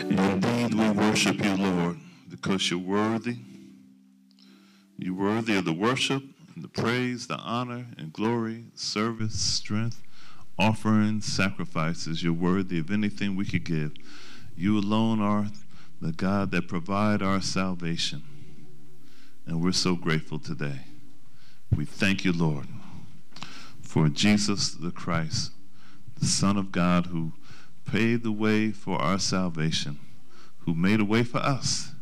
[0.00, 3.36] Indeed, we worship you, Lord, because you're worthy.
[4.96, 6.22] You're worthy of the worship,
[6.56, 10.02] the praise, the honor, and glory, service, strength,
[10.58, 12.22] offering, sacrifices.
[12.22, 13.92] You're worthy of anything we could give.
[14.56, 15.48] You alone are
[16.00, 18.22] the God that provide our salvation.
[19.46, 20.80] And we're so grateful today.
[21.76, 22.66] We thank you, Lord,
[23.82, 25.52] for Jesus the Christ,
[26.18, 27.32] the Son of God, who
[27.90, 29.98] paid the way for our salvation,
[30.60, 31.92] who made a way for us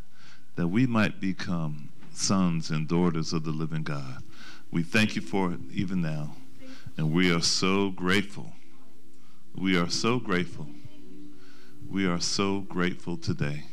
[0.56, 4.22] that we might become sons and daughters of the living God.
[4.70, 6.36] We thank you for it even now.
[6.96, 8.52] And we are so grateful.
[9.54, 10.66] We are so grateful.
[11.88, 13.64] We are so grateful today.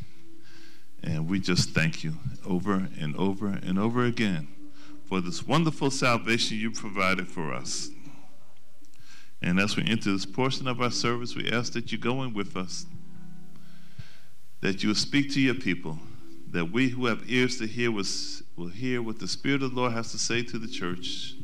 [1.04, 2.14] And we just thank you
[2.46, 4.48] over and over and over again
[5.04, 7.90] for this wonderful salvation you provided for us.
[9.46, 12.34] And as we enter this portion of our service, we ask that you go in
[12.34, 12.88] with us,
[14.62, 16.00] that you will speak to your people,
[16.50, 19.94] that we who have ears to hear will hear what the Spirit of the Lord
[19.94, 21.36] has to say to the church,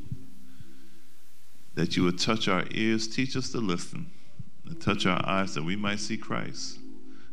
[1.75, 4.09] that you will touch our ears, teach us to listen,
[4.65, 6.79] and touch our eyes that we might see Christ.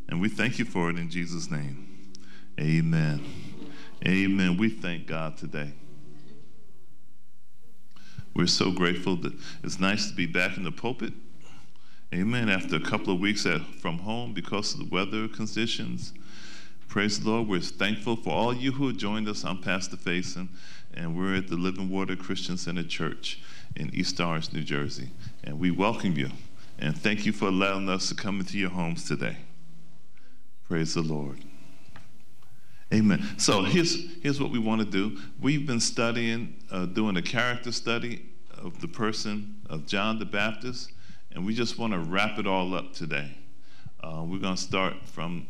[0.07, 2.13] And we thank you for it in Jesus' name.
[2.59, 3.25] Amen.
[4.05, 4.55] Amen.
[4.55, 5.73] We thank God today.
[8.33, 11.13] We're so grateful that it's nice to be back in the pulpit.
[12.13, 12.49] Amen.
[12.49, 16.13] After a couple of weeks at, from home because of the weather conditions.
[16.87, 17.47] Praise the Lord.
[17.47, 19.45] We're thankful for all you who have joined us.
[19.45, 20.47] I'm Pastor Faison,
[20.95, 23.39] and we're at the Living Water Christian Center Church
[23.75, 25.11] in East Orange, New Jersey.
[25.43, 26.31] And we welcome you.
[26.79, 29.37] And thank you for allowing us to come into your homes today.
[30.67, 31.37] Praise the Lord.
[32.91, 33.23] Amen.
[33.37, 35.19] So here's, here's what we want to do.
[35.39, 38.25] We've been studying, uh, doing a character study
[38.57, 40.91] of the person of John the Baptist,
[41.31, 43.37] and we just want to wrap it all up today.
[44.01, 45.45] Uh, we're going to start from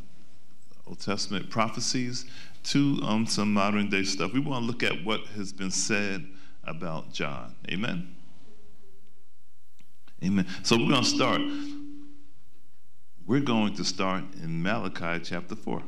[0.85, 2.25] Old Testament prophecies
[2.63, 4.33] to um, some modern day stuff.
[4.33, 6.27] We want to look at what has been said
[6.65, 7.55] about John.
[7.69, 8.15] Amen.
[10.21, 10.45] Amen.
[10.63, 11.41] So we're going to start.
[13.25, 15.81] We're going to start in Malachi chapter 4.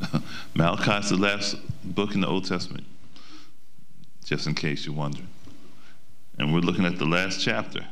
[0.54, 2.84] Malachi is the last book in the Old Testament,
[4.24, 5.28] just in case you're wondering.
[6.38, 7.86] And we're looking at the last chapter.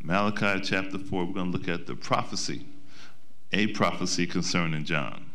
[0.00, 2.64] Malachi chapter 4, we're going to look at the prophecy,
[3.52, 5.28] a prophecy concerning John.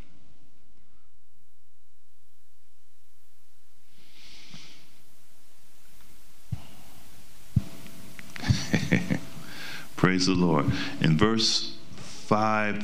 [9.95, 10.71] Praise the Lord.
[11.01, 12.83] In verse 5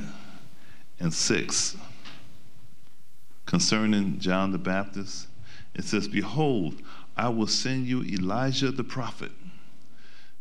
[1.00, 1.78] and 6,
[3.50, 5.28] concerning John the Baptist,
[5.74, 6.84] it says, Behold,
[7.18, 9.32] I will send you Elijah the prophet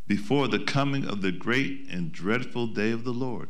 [0.05, 3.49] before the coming of the great and dreadful day of the Lord.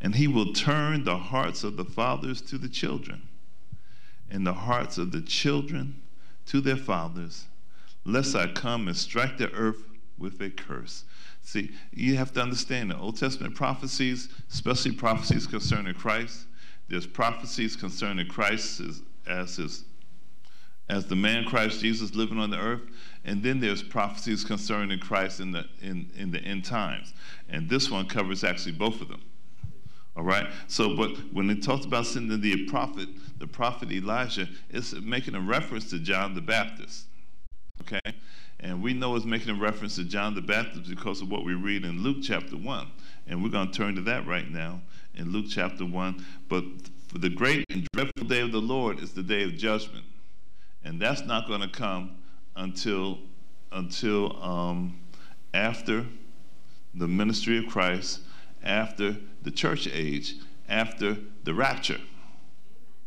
[0.00, 3.28] And he will turn the hearts of the fathers to the children,
[4.30, 6.00] and the hearts of the children
[6.46, 7.44] to their fathers,
[8.06, 9.84] lest I come and strike the earth
[10.16, 11.04] with a curse.
[11.42, 16.46] See, you have to understand the Old Testament prophecies, especially prophecies concerning Christ,
[16.88, 19.84] there's prophecies concerning Christ as, as his
[20.88, 22.82] as the man Christ Jesus living on the earth,
[23.24, 27.14] and then there's prophecies concerning Christ in the in, in the end times.
[27.48, 29.22] And this one covers actually both of them.
[30.16, 30.48] All right.
[30.66, 35.40] So, but when it talks about sending the prophet, the prophet Elijah, it's making a
[35.40, 37.06] reference to John the Baptist.
[37.80, 38.14] Okay.
[38.60, 41.54] And we know it's making a reference to John the Baptist because of what we
[41.54, 42.86] read in Luke chapter 1.
[43.26, 44.82] And we're going to turn to that right now
[45.14, 46.24] in Luke chapter 1.
[46.48, 46.64] But
[47.14, 50.04] the great and dreadful day of the Lord is the day of judgment.
[50.84, 52.16] And that's not going to come
[52.56, 53.18] until,
[53.70, 54.98] until um,
[55.54, 56.06] after
[56.94, 58.20] the ministry of Christ,
[58.62, 60.36] after the church age,
[60.68, 62.00] after the rapture.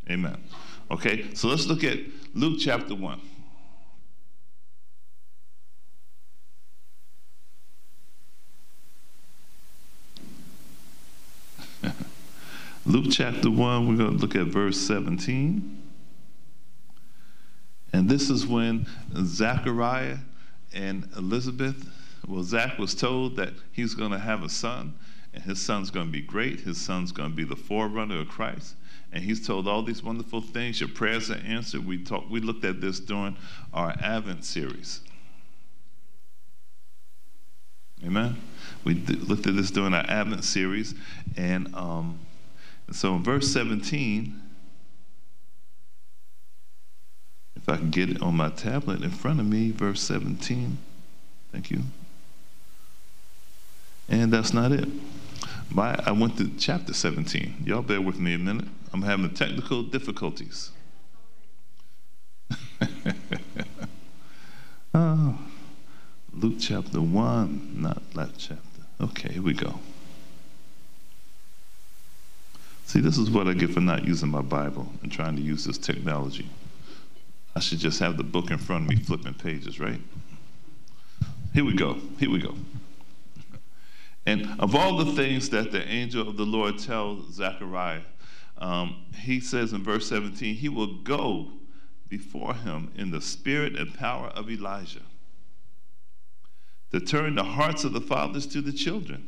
[0.10, 0.42] Amen.
[0.92, 2.00] Okay, so let's look at
[2.34, 3.22] Luke chapter 1.
[12.88, 15.82] Luke chapter 1, we're going to look at verse 17.
[17.92, 18.86] And this is when
[19.24, 20.18] Zachariah
[20.72, 21.90] and Elizabeth,
[22.28, 24.94] well, Zach was told that he's going to have a son,
[25.34, 26.60] and his son's going to be great.
[26.60, 28.76] His son's going to be the forerunner of Christ.
[29.12, 30.80] And he's told all these wonderful things.
[30.80, 31.88] Your prayers are answered.
[31.88, 33.36] We, talked, we looked at this during
[33.74, 35.02] our Advent series.
[38.06, 38.36] Amen.
[38.84, 40.94] We looked at this during our Advent series,
[41.36, 42.20] and um,
[42.92, 44.42] so in verse 17,
[47.56, 50.78] if I can get it on my tablet in front of me, verse 17.
[51.52, 51.82] Thank you.
[54.08, 54.88] And that's not it.
[55.70, 57.64] My, I went to chapter 17.
[57.66, 58.68] Y'all bear with me a minute.
[58.94, 60.72] I'm having technical difficulties.
[64.94, 65.40] oh,
[66.34, 68.62] Luke chapter 1, not that chapter.
[69.02, 69.80] Okay, here we go.
[72.86, 75.66] See, this is what I get for not using my Bible and trying to use
[75.66, 76.48] this technology.
[77.56, 80.00] I should just have the book in front of me flipping pages, right?
[81.54, 81.98] Here we go.
[82.20, 82.54] Here we go.
[84.26, 88.02] And of all the things that the angel of the Lord tells Zechariah,
[88.58, 91.48] um, he says in verse 17, he will go
[92.08, 95.02] before him in the spirit and power of Elijah
[96.92, 99.28] to turn the hearts of the fathers to the children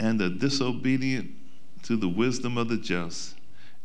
[0.00, 1.37] and the disobedient
[1.82, 3.34] to the wisdom of the just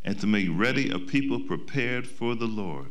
[0.04, 2.90] and to make ready a people prepared for the Lord.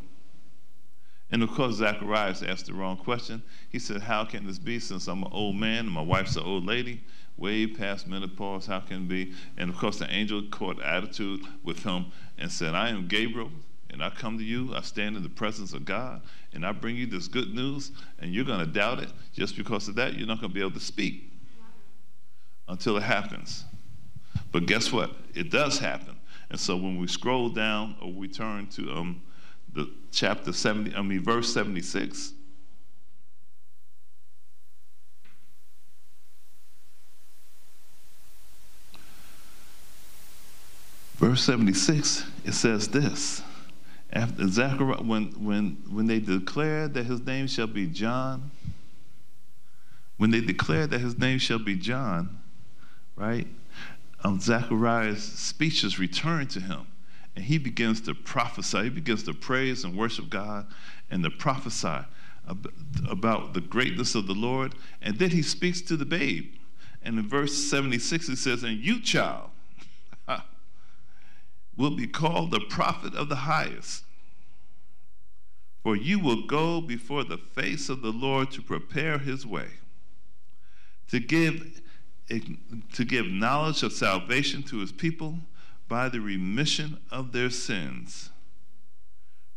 [1.31, 3.41] And of course, Zacharias asked the wrong question.
[3.69, 6.43] He said, How can this be since I'm an old man and my wife's an
[6.43, 7.01] old lady?
[7.37, 9.33] Way past menopause, how can it be?
[9.57, 12.05] And of course, the angel caught attitude with him
[12.37, 13.49] and said, I am Gabriel,
[13.89, 14.75] and I come to you.
[14.75, 16.21] I stand in the presence of God,
[16.53, 19.09] and I bring you this good news, and you're going to doubt it.
[19.33, 21.31] Just because of that, you're not going to be able to speak
[22.67, 23.65] until it happens.
[24.51, 25.11] But guess what?
[25.33, 26.15] It does happen.
[26.49, 29.21] And so when we scroll down or we turn to um,
[29.73, 32.33] the chapter 70, I mean, verse 76.
[41.15, 43.41] Verse 76, it says this.
[44.11, 48.51] After Zechariah, when, when, when they declared that his name shall be John,
[50.17, 52.41] when they declared that his name shall be John,
[53.15, 53.47] right?
[54.23, 56.87] Um, Zechariah's speeches return to him
[57.35, 58.83] and he begins to prophesy.
[58.83, 60.67] He begins to praise and worship God
[61.09, 62.05] and to prophesy
[63.09, 64.75] about the greatness of the Lord.
[65.01, 66.53] And then he speaks to the babe.
[67.01, 69.49] And in verse 76, he says, And you, child,
[71.77, 74.03] will be called the prophet of the highest.
[75.81, 79.67] For you will go before the face of the Lord to prepare his way,
[81.09, 81.81] to give,
[82.29, 85.39] to give knowledge of salvation to his people
[85.87, 88.29] by the remission of their sins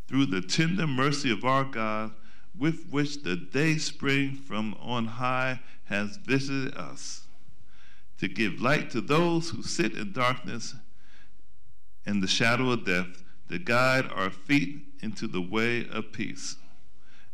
[0.08, 2.12] through the tender mercy of our God,
[2.56, 7.26] with which the day spring from on high has visited us,
[8.18, 10.74] to give light to those who sit in darkness
[12.06, 16.56] and the shadow of death, to guide our feet into the way of peace.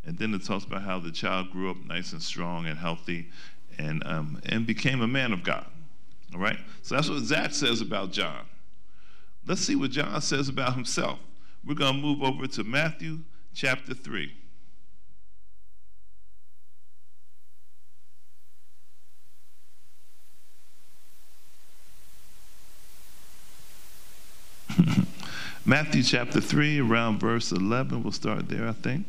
[0.04, 3.28] And then it talks about how the child grew up nice and strong and healthy
[3.78, 5.66] and, um, and became a man of God.
[6.34, 6.58] All right?
[6.82, 8.46] So that's what Zach says about John.
[9.46, 11.18] Let's see what John says about himself.
[11.64, 13.20] We're going to move over to Matthew
[13.54, 14.32] chapter 3.
[25.64, 28.02] Matthew chapter 3, around verse 11.
[28.02, 29.06] We'll start there, I think.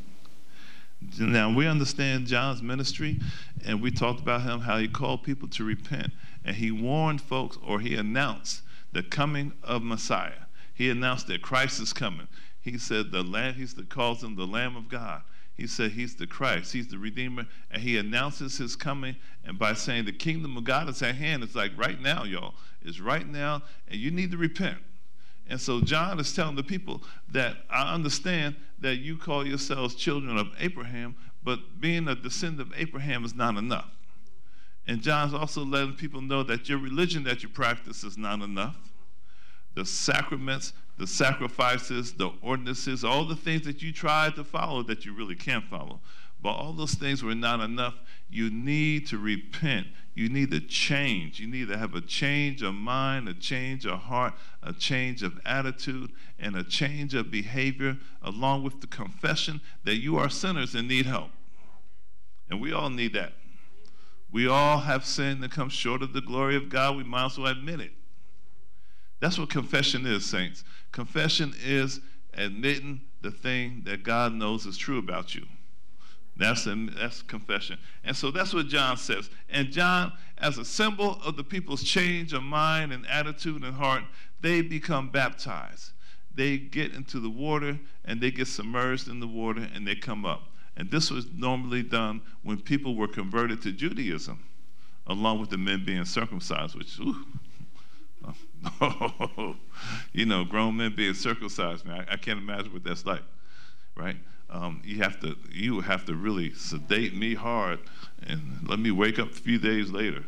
[1.19, 3.19] Now, we understand John's ministry,
[3.65, 6.11] and we talked about him, how he called people to repent,
[6.43, 8.61] and he warned folks, or he announced
[8.91, 10.45] the coming of Messiah.
[10.73, 12.27] He announced that Christ is coming.
[12.61, 15.21] He said the Lamb, he's the, calls him the Lamb of God.
[15.55, 19.15] He said he's the Christ, he's the Redeemer, and he announces his coming.
[19.45, 22.55] And by saying the kingdom of God is at hand, it's like right now, y'all.
[22.81, 24.79] It's right now, and you need to repent.
[25.47, 30.37] And so John is telling the people that I understand that you call yourselves children
[30.37, 33.91] of Abraham, but being a descendant of Abraham is not enough.
[34.87, 38.77] And John's also letting people know that your religion that you practice is not enough.
[39.75, 45.05] The sacraments, the sacrifices, the ordinances, all the things that you try to follow that
[45.05, 45.99] you really can't follow.
[46.43, 47.95] But all those things were not enough.
[48.29, 49.87] You need to repent.
[50.13, 51.39] You need to change.
[51.39, 55.39] You need to have a change of mind, a change of heart, a change of
[55.45, 60.89] attitude, and a change of behavior, along with the confession that you are sinners and
[60.89, 61.31] need help.
[62.49, 63.33] And we all need that.
[64.29, 66.97] We all have sinned and come short of the glory of God.
[66.97, 67.91] We might as well admit it.
[69.21, 70.65] That's what confession is, saints.
[70.91, 72.01] Confession is
[72.33, 75.45] admitting the thing that God knows is true about you.
[76.35, 77.77] That's, a, that's confession.
[78.03, 79.29] And so that's what John says.
[79.49, 84.03] And John, as a symbol of the people's change of mind and attitude and heart,
[84.41, 85.91] they become baptized.
[86.33, 90.25] They get into the water and they get submerged in the water and they come
[90.25, 90.49] up.
[90.75, 94.43] And this was normally done when people were converted to Judaism,
[95.05, 97.25] along with the men being circumcised, which, ooh,
[98.81, 99.55] oh,
[100.13, 102.05] you know, grown men being circumcised, man.
[102.09, 103.21] I, I, can't imagine what that's like,
[103.95, 104.15] right?
[104.53, 107.79] Um, you have to you have to really sedate me hard
[108.27, 110.23] and let me wake up a few days later.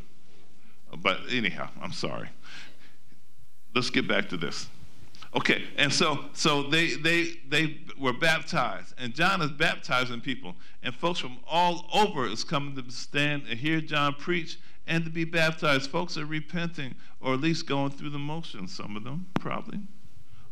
[0.98, 2.30] But anyhow, I'm sorry.
[3.74, 4.68] Let's get back to this.
[5.36, 10.96] Okay, and so so they they they were baptized, and John is baptizing people, and
[10.96, 15.26] folks from all over is coming to stand and hear John preach and to be
[15.26, 15.90] baptized.
[15.90, 18.76] Folks are repenting, or at least going through the motions.
[18.76, 19.80] Some of them probably.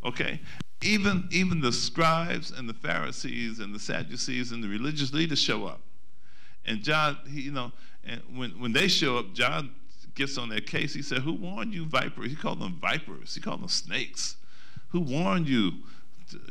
[0.05, 0.41] Okay,
[0.81, 5.65] even even the scribes and the Pharisees and the Sadducees and the religious leaders show
[5.65, 5.81] up,
[6.65, 7.71] and John, he, you know,
[8.03, 9.71] and when when they show up, John
[10.15, 10.93] gets on their case.
[10.93, 13.33] He said, "Who warned you, vipers?" He called them vipers.
[13.35, 14.35] He called them snakes.
[14.89, 15.71] Who warned you?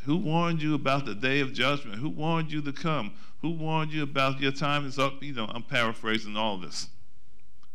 [0.05, 1.99] Who warned you about the day of judgment?
[1.99, 3.15] Who warned you to come?
[3.41, 5.23] Who warned you about your time is up?
[5.23, 6.89] You know, I'm paraphrasing all this.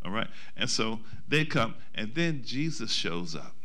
[0.05, 0.27] All right?
[0.55, 3.56] And so they come, and then Jesus shows up.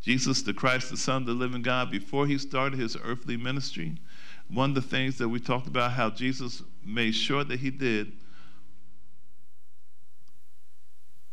[0.00, 3.96] Jesus, the Christ, the Son of the living God, before he started his earthly ministry,
[4.48, 8.12] one of the things that we talked about how Jesus made sure that he did,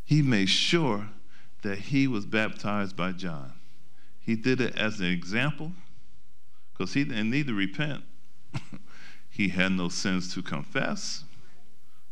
[0.04, 1.10] he made sure
[1.62, 3.54] that he was baptized by John.
[4.20, 5.72] He did it as an example
[6.72, 8.04] because he didn't need to repent.
[9.30, 11.24] he had no sins to confess,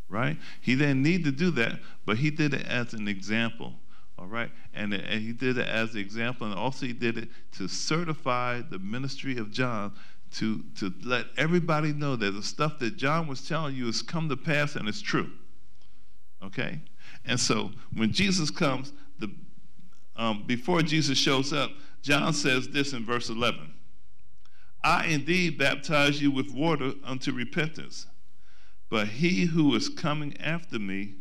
[0.09, 0.37] right?
[0.61, 3.73] He didn't need to do that, but he did it as an example,
[4.23, 4.49] all right?
[4.73, 8.61] And, and he did it as an example, and also he did it to certify
[8.61, 9.93] the ministry of John
[10.35, 14.29] to, to let everybody know that the stuff that John was telling you has come
[14.29, 15.29] to pass and it's true.
[16.41, 16.79] Okay?
[17.25, 19.29] And so when Jesus comes, the,
[20.15, 23.73] um, before Jesus shows up, John says this in verse 11
[24.85, 28.07] I indeed baptize you with water unto repentance,
[28.89, 31.15] but he who is coming after me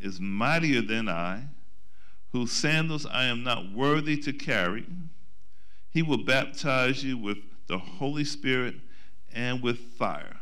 [0.00, 1.44] is mightier than I,
[2.32, 4.86] whose sandals I am not worthy to carry.
[5.90, 8.76] He will baptize you with the Holy Spirit
[9.32, 10.36] and with fire.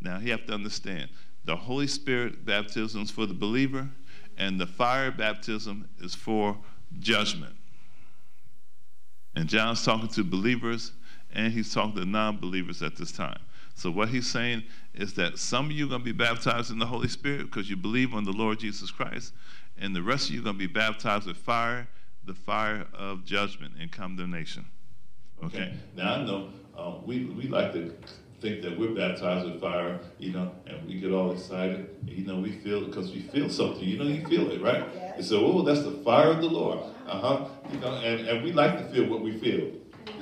[0.00, 1.10] Now, you have to understand
[1.44, 3.88] the Holy Spirit baptism is for the believer,
[4.36, 6.56] and the fire baptism is for
[7.00, 7.54] judgment.
[9.34, 10.92] And John's talking to believers
[11.32, 13.38] and he's talking to non believers at this time.
[13.74, 14.64] So, what he's saying
[14.94, 17.70] is that some of you are going to be baptized in the Holy Spirit because
[17.70, 19.32] you believe on the Lord Jesus Christ,
[19.80, 21.88] and the rest of you are going to be baptized with fire,
[22.24, 24.66] the fire of judgment and condemnation.
[25.44, 25.74] Okay?
[25.96, 27.94] Now, I know uh, we, we like to
[28.40, 31.88] think that we're baptized with fire, you know, and we get all excited.
[32.06, 33.82] You know, we feel because we feel something.
[33.82, 34.84] You know, you feel it, right?
[35.16, 36.78] And so, oh, that's the fire of the Lord.
[37.06, 37.44] Uh huh.
[37.72, 39.72] You know, and, and we like to feel what we feel.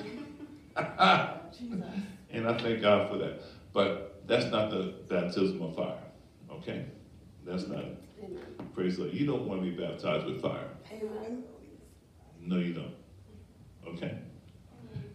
[0.77, 3.43] and I thank God for that.
[3.73, 5.99] But that's not the baptism of fire.
[6.51, 6.87] Okay?
[7.45, 8.03] That's not it.
[8.77, 9.15] Praise the Lord.
[9.15, 10.69] You don't want to be baptized with fire.
[12.43, 12.95] No, you don't.
[13.89, 14.19] Okay?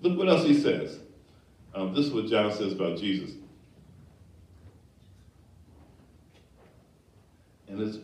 [0.01, 0.97] Look what else he says.
[1.75, 3.35] Um, this is what John says about Jesus.
[7.67, 7.99] And it's,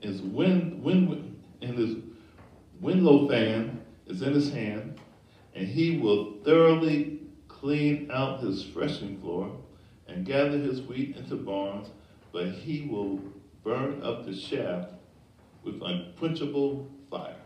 [0.00, 1.96] his wind, wind, and his
[2.80, 4.98] window fan is in his hand,
[5.54, 9.54] and he will thoroughly clean out his threshing floor
[10.08, 11.88] and gather his wheat into barns,
[12.32, 13.20] but he will
[13.64, 14.90] burn up the shaft
[15.62, 17.36] with unquenchable fire.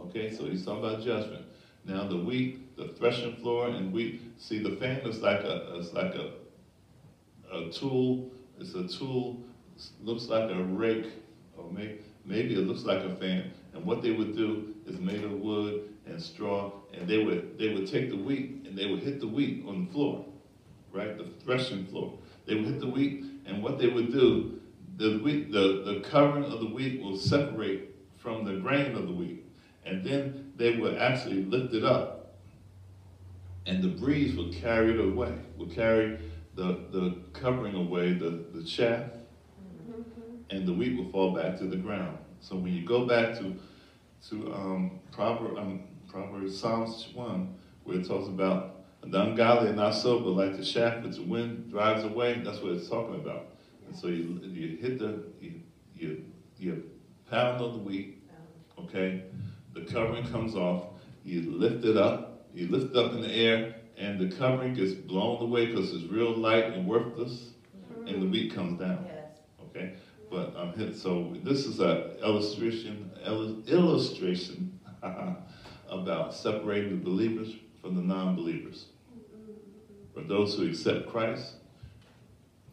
[0.00, 1.46] Okay, so he's talking about judgment.
[1.84, 5.92] Now the wheat, the threshing floor and wheat, see the fan is like a it's
[5.92, 6.32] like a
[7.52, 9.38] a tool, it's a tool,
[10.02, 11.12] looks like a rake,
[11.56, 13.52] or maybe maybe it looks like a fan.
[13.74, 17.72] And what they would do is made of wood and straw, and they would they
[17.74, 20.24] would take the wheat and they would hit the wheat on the floor,
[20.92, 21.16] right?
[21.16, 22.18] The threshing floor.
[22.46, 24.60] They would hit the wheat, and what they would do,
[24.96, 29.12] the wheat, the, the covering of the wheat will separate from the grain of the
[29.12, 29.44] wheat.
[29.84, 32.36] And then they would actually lift it up.
[33.66, 36.18] And the breeze will carry it away, will carry
[36.54, 39.10] the, the covering away, the, the chaff,
[40.50, 42.18] and the wheat will fall back to the ground.
[42.40, 43.56] So when you go back to
[44.30, 49.90] to um, Proverbs, um, Proverbs Psalms 1, where it talks about the ungodly and not
[49.90, 53.53] sober, like the chaff which the wind drives away, that's what it's talking about.
[53.86, 55.60] And so you, you hit the, you,
[55.94, 56.24] you,
[56.58, 56.84] you
[57.30, 58.22] pound on the wheat,
[58.78, 59.24] okay?
[59.74, 60.84] The covering comes off,
[61.24, 64.92] you lift it up, you lift it up in the air, and the covering gets
[64.92, 67.50] blown away because it's real light and worthless,
[68.06, 69.06] and the wheat comes down,
[69.68, 69.94] okay?
[70.30, 73.10] But um, hit so this is an illustration,
[73.66, 74.78] illustration
[75.88, 78.86] about separating the believers from the non-believers.
[80.14, 81.54] From those who accept Christ,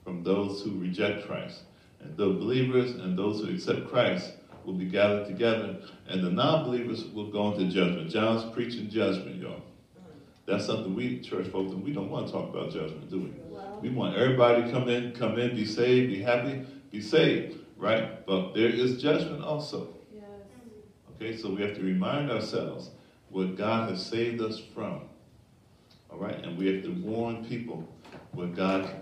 [0.03, 1.61] from those who reject Christ.
[1.99, 4.33] And the believers and those who accept Christ
[4.65, 5.77] will be gathered together,
[6.07, 8.09] and the non-believers will go into judgment.
[8.09, 9.61] John's preaching judgment, y'all.
[10.45, 13.33] That's something we church folks we don't want to talk about judgment, do we?
[13.81, 18.25] We want everybody to come in, come in, be saved, be happy, be saved, right?
[18.25, 19.95] But there is judgment also.
[20.13, 20.23] Yes.
[21.15, 22.91] Okay, so we have to remind ourselves
[23.29, 25.01] what God has saved us from.
[26.11, 27.87] All right, and we have to warn people
[28.33, 29.00] what God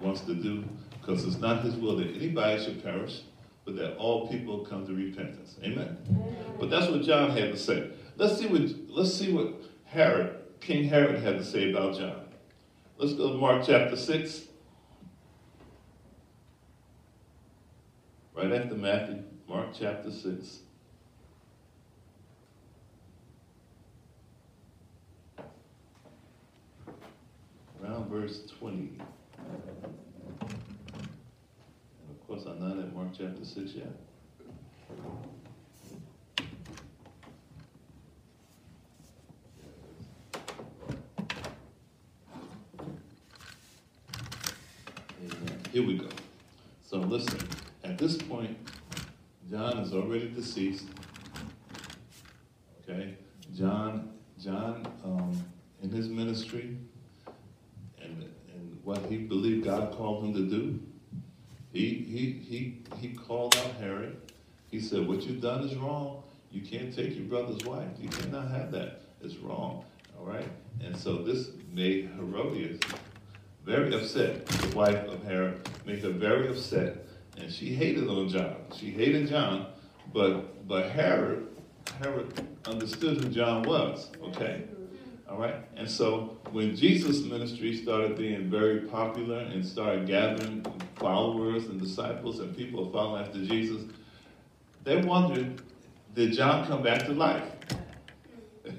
[0.00, 0.64] wants to do,
[1.00, 3.22] because it's not His will that anybody should perish,
[3.64, 5.56] but that all people come to repentance.
[5.62, 5.98] Amen.
[6.08, 6.36] Amen.
[6.58, 7.90] But that's what John had to say.
[8.16, 12.24] Let's see what let's see what Herod, King Herod, had to say about John.
[12.98, 14.42] Let's go to Mark chapter 6.
[18.34, 20.58] Right after Matthew, Mark chapter 6.
[27.82, 28.98] Around verse 20.
[32.08, 33.86] And of course, I'm not at Mark chapter 6 yet.
[45.72, 46.08] Here we go.
[46.84, 47.38] So listen,
[47.82, 48.58] at this point,
[49.50, 50.84] John is already deceased.
[52.82, 53.14] Okay?
[53.56, 55.44] John, John, um,
[55.82, 56.76] in his ministry
[58.02, 58.22] and,
[58.54, 60.80] and what he believed God called him to do,
[61.72, 64.16] he, he, he, he called out Herod.
[64.70, 66.22] He said, What you've done is wrong.
[66.50, 67.88] You can't take your brother's wife.
[68.00, 69.02] You cannot have that.
[69.22, 69.84] It's wrong.
[70.18, 70.48] All right?
[70.82, 72.80] And so this made Herodias
[73.64, 74.46] very upset.
[74.46, 77.06] The wife of Herod made her very upset,
[77.36, 78.56] and she hated on John.
[78.74, 79.66] She hated John,
[80.12, 81.48] but but Herod
[82.00, 84.10] Herod understood who John was.
[84.22, 84.64] Okay,
[85.28, 85.56] all right.
[85.76, 90.64] And so when Jesus' ministry started being very popular and started gathering
[90.96, 93.82] followers and disciples and people following after Jesus,
[94.84, 95.60] they wondered,
[96.14, 97.44] did John come back to life?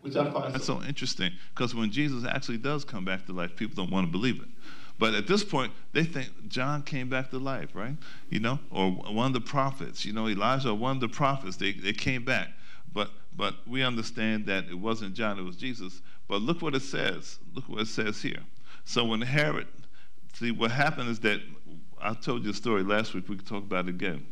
[0.00, 3.32] which I find that's so, so interesting because when Jesus actually does come back to
[3.32, 4.48] life, people don't want to believe it.
[4.98, 7.96] But at this point, they think John came back to life, right?
[8.30, 11.72] You know, or one of the prophets, you know, Elijah, one of the prophets, they,
[11.72, 12.48] they came back.
[12.92, 16.00] But but we understand that it wasn't John, it was Jesus.
[16.28, 17.38] But look what it says.
[17.54, 18.40] Look what it says here.
[18.84, 19.68] So when Herod,
[20.34, 21.40] see what happened is that
[22.00, 24.26] I told you a story last week, we could talk about it again.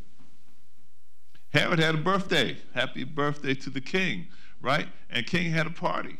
[1.53, 2.57] Herod had a birthday.
[2.75, 4.27] Happy birthday to the king
[4.65, 4.89] right?
[5.11, 6.17] And King had a party,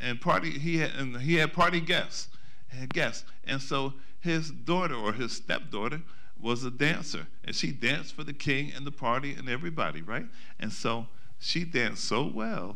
[0.00, 2.28] and party he had and he had party guests,
[2.66, 6.02] had guests, and so his daughter or his stepdaughter
[6.38, 10.26] was a dancer, and she danced for the king and the party and everybody, right?
[10.58, 11.06] And so
[11.44, 12.74] she danced so well.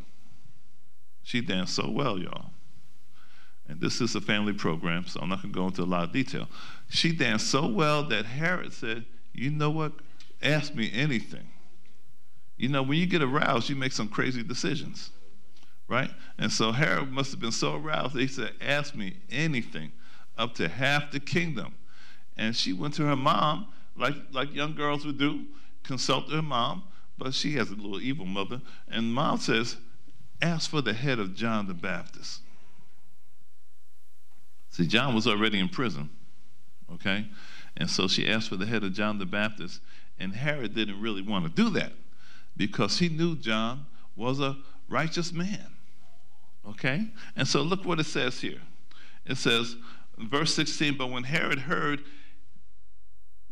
[1.23, 2.51] She danced so well, y'all.
[3.67, 6.05] And this is a family program, so I'm not going to go into a lot
[6.05, 6.49] of detail.
[6.91, 9.93] She danced so well that Herod said, You know what?
[10.43, 11.49] Ask me anything.
[12.59, 15.13] You know, when you get aroused, you make some crazy decisions,
[15.89, 16.11] right?
[16.37, 19.93] And so Herod must have been so aroused that he said, Ask me anything,
[20.37, 21.75] up to half the kingdom.
[22.37, 25.47] And she went to her mom, like, like young girls would do,
[25.85, 26.85] consulted her mom,
[27.19, 28.61] but she has a little evil mother.
[28.89, 29.77] And mom says,
[30.41, 32.43] Ask for the head of John the Baptist.
[34.71, 36.11] See, John was already in prison,
[36.95, 37.27] okay?
[37.77, 39.81] And so she asked for the head of John the Baptist,
[40.19, 41.93] and Herod didn't really want to do that
[42.57, 44.57] because he knew John was a
[44.89, 45.67] righteous man.
[46.69, 47.07] Okay?
[47.37, 48.61] And so look what it says here.
[49.25, 49.77] It says,
[50.19, 52.03] verse 16, but when Herod heard,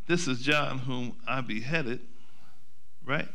[0.06, 2.00] this is John whom I beheaded,
[3.04, 3.28] right?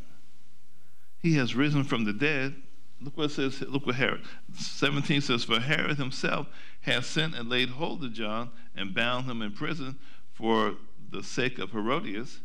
[1.22, 2.56] He has risen from the dead.
[3.00, 4.22] Look what it says, look what Herod.
[4.56, 6.48] 17 says, For Herod himself
[6.82, 9.98] has sent and laid hold of John and bound him in prison
[10.34, 10.76] for
[11.10, 12.40] the sake of Herodias,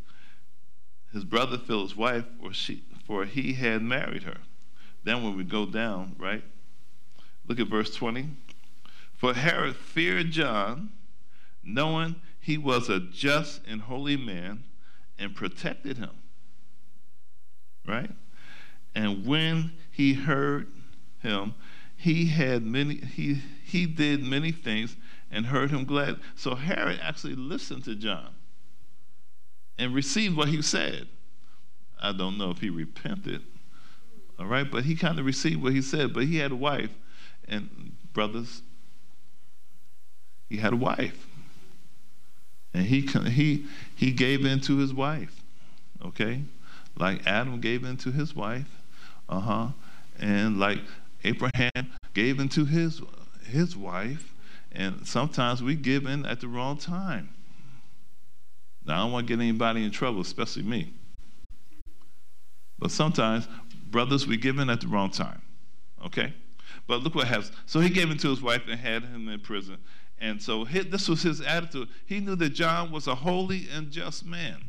[1.12, 4.38] his brother Philip's wife, or she, for he had married her.
[5.04, 6.42] Then when we go down, right?
[7.46, 8.28] Look at verse 20.
[9.14, 10.90] For Herod feared John,
[11.62, 14.64] knowing he was a just and holy man,
[15.18, 16.10] and protected him.
[17.86, 18.10] Right?
[18.96, 20.68] And when he heard
[21.20, 21.54] him,
[21.96, 24.96] he had many he he did many things
[25.30, 26.18] and heard him glad.
[26.34, 28.30] So Herod actually listened to John
[29.78, 31.08] and received what he said.
[32.00, 33.42] I don't know if he repented.
[34.38, 36.14] All right, but he kind of received what he said.
[36.14, 36.90] But he had a wife,
[37.46, 38.62] and brothers,
[40.48, 41.26] he had a wife,
[42.72, 45.42] and he he he gave in to his wife.
[46.02, 46.44] Okay,
[46.98, 48.68] like Adam gave in to his wife,
[49.28, 49.68] uh huh,
[50.18, 50.80] and like
[51.24, 53.02] Abraham gave in to his
[53.44, 54.34] his wife,
[54.72, 57.30] and sometimes we give in at the wrong time.
[58.84, 60.92] Now I don't want to get anybody in trouble, especially me.
[62.78, 63.48] But sometimes,
[63.90, 65.40] brothers, we give in at the wrong time.
[66.04, 66.32] Okay?
[66.86, 67.52] But look what happens.
[67.66, 69.78] So he gave him to his wife and had him in prison.
[70.18, 71.88] And so this was his attitude.
[72.06, 74.62] He knew that John was a holy and just man.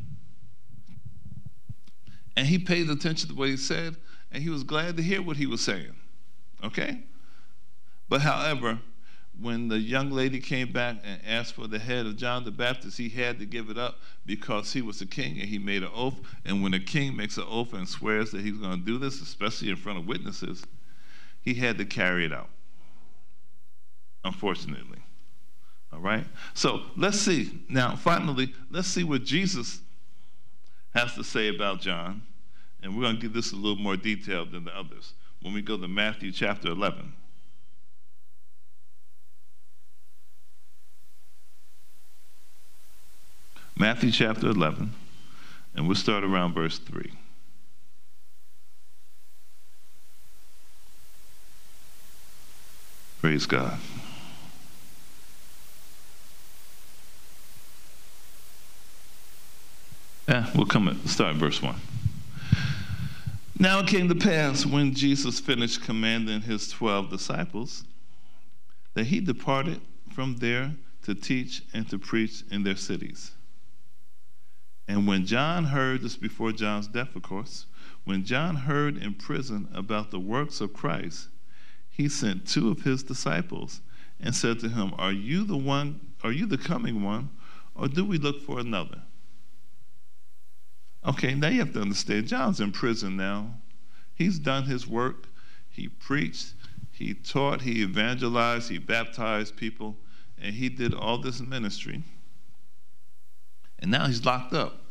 [2.36, 3.96] And he paid attention to what he said,
[4.32, 5.96] and he was glad to hear what he was saying.
[6.64, 7.02] Okay?
[8.10, 8.80] But however,
[9.40, 12.98] when the young lady came back and asked for the head of John the Baptist,
[12.98, 15.92] he had to give it up because he was the king and he made an
[15.94, 16.20] oath.
[16.46, 19.22] And when a king makes an oath and swears that he's going to do this,
[19.22, 20.64] especially in front of witnesses,
[21.42, 22.50] he had to carry it out,
[24.26, 25.00] unfortunately.
[25.94, 26.26] All right?
[26.54, 27.64] So let's see.
[27.70, 29.82] Now, finally, let's see what Jesus
[30.94, 32.24] has to say about John.
[32.82, 35.62] And we're going to give this a little more detail than the others when we
[35.62, 37.14] go to Matthew chapter 11.
[43.80, 44.92] Matthew chapter 11,
[45.76, 47.12] and we'll start around verse 3.
[53.22, 53.78] Praise God.
[60.28, 61.76] Yeah, we'll come at start verse 1.
[63.60, 67.86] Now it came to pass when Jesus finished commanding his twelve disciples
[68.94, 69.82] that he departed
[70.14, 73.32] from there to teach and to preach in their cities.
[74.88, 77.66] And when John heard, this before John's death, of course,
[78.06, 81.28] when John heard in prison about the works of Christ,
[81.90, 83.82] he sent two of his disciples
[84.20, 87.32] and said to him, Are you the one, are you the coming one,
[87.74, 89.02] or do we look for another?
[91.08, 93.54] Okay, now you have to understand, John's in prison now.
[94.14, 95.28] He's done his work.
[95.70, 96.54] He preached,
[96.92, 99.96] he taught, he evangelized, he baptized people,
[100.42, 102.04] and he did all this ministry.
[103.80, 104.82] And now he's locked up,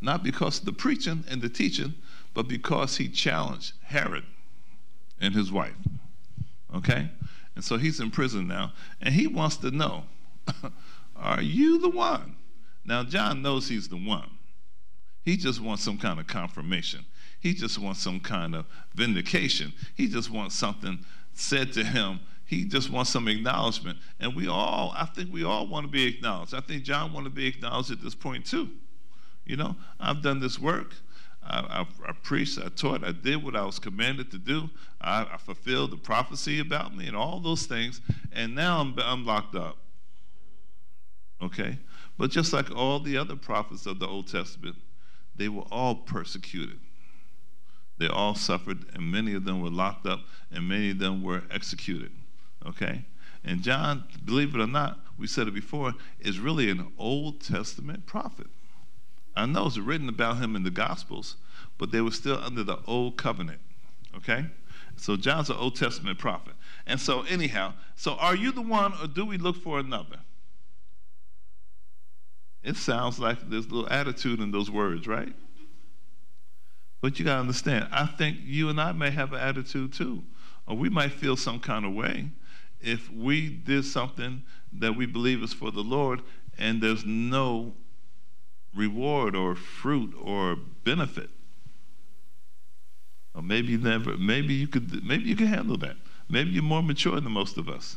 [0.00, 1.94] not because of the preaching and the teaching,
[2.34, 4.24] but because he challenged Herod
[5.20, 5.76] and his wife.
[6.74, 7.10] Okay?
[7.54, 10.04] And so he's in prison now, and he wants to know
[11.16, 12.36] Are you the one?
[12.84, 14.30] Now, John knows he's the one.
[15.22, 17.04] He just wants some kind of confirmation.
[17.40, 19.72] He just wants some kind of vindication.
[19.94, 21.04] He just wants something
[21.34, 23.96] said to him he just wants some acknowledgement.
[24.18, 26.52] And we all, I think we all want to be acknowledged.
[26.52, 28.70] I think John wanted to be acknowledged at this point too.
[29.46, 30.96] You know, I've done this work.
[31.44, 34.68] I, I, I preached, I taught, I did what I was commanded to do.
[35.00, 38.00] I, I, fulfilled the prophecy about me and all those things.
[38.32, 39.76] And now I'm, I'm locked up.
[41.40, 41.78] Okay?
[42.18, 44.74] But just like all the other prophets of the Old Testament,
[45.36, 46.78] they were all persecuted.
[47.98, 51.42] They all suffered, and many of them were locked up, and many of them were
[51.50, 52.10] executed.
[52.66, 53.04] Okay?
[53.44, 58.06] And John, believe it or not, we said it before, is really an Old Testament
[58.06, 58.46] prophet.
[59.36, 61.36] I know it's written about him in the Gospels,
[61.78, 63.60] but they were still under the Old Covenant.
[64.16, 64.46] Okay?
[64.96, 66.54] So John's an Old Testament prophet.
[66.86, 70.18] And so, anyhow, so are you the one or do we look for another?
[72.62, 75.34] It sounds like there's a little attitude in those words, right?
[77.00, 80.22] But you got to understand, I think you and I may have an attitude too,
[80.66, 82.30] or we might feel some kind of way
[82.80, 84.42] if we did something
[84.72, 86.22] that we believe is for the Lord
[86.58, 87.74] and there's no
[88.74, 91.30] reward or fruit or benefit.
[93.34, 95.96] Or maybe never maybe you could maybe you can handle that.
[96.28, 97.96] Maybe you're more mature than most of us.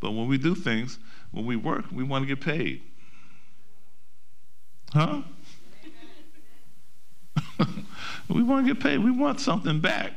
[0.00, 0.98] But when we do things,
[1.30, 2.82] when we work, we want to get paid.
[4.92, 5.22] Huh?
[8.28, 8.98] we want to get paid.
[8.98, 10.12] We want something back.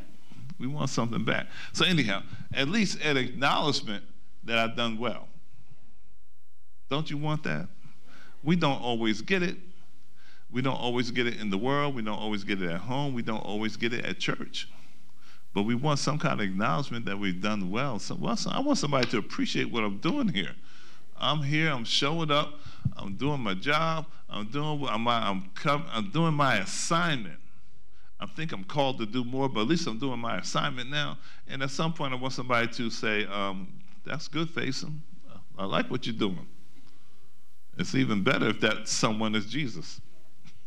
[0.60, 1.48] We want something back.
[1.74, 4.04] So, anyhow, at least an acknowledgement
[4.44, 5.28] that I've done well.
[6.90, 7.68] Don't you want that?
[8.44, 9.58] We don't always get it.
[10.52, 11.96] We don't always get it in the world.
[11.96, 13.14] We don't always get it at home.
[13.14, 14.70] We don't always get it at church.
[15.54, 17.98] But we want some kind of acknowledgement that we've done well.
[17.98, 20.52] So, well, so I want somebody to appreciate what I'm doing here.
[21.18, 21.72] I'm here.
[21.72, 22.54] I'm showing up.
[22.98, 24.06] I'm doing my job.
[24.30, 24.86] I'm doing.
[24.90, 25.08] I'm.
[25.08, 27.40] I'm, I'm doing my assignment.
[28.20, 31.18] I think I'm called to do more, but at least I'm doing my assignment now.
[31.48, 33.68] And at some point, I want somebody to say, um,
[34.06, 35.00] "That's good, Faison.
[35.58, 36.48] I like what you're doing."
[37.78, 40.00] It's even better if that someone is Jesus.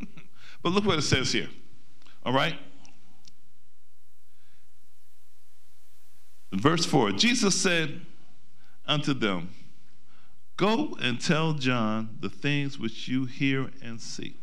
[0.63, 1.49] but look what it says here.
[2.25, 2.59] All right.
[6.53, 8.01] Verse 4 Jesus said
[8.87, 9.51] unto them,
[10.59, 14.37] Go and tell John the things which you hear and see.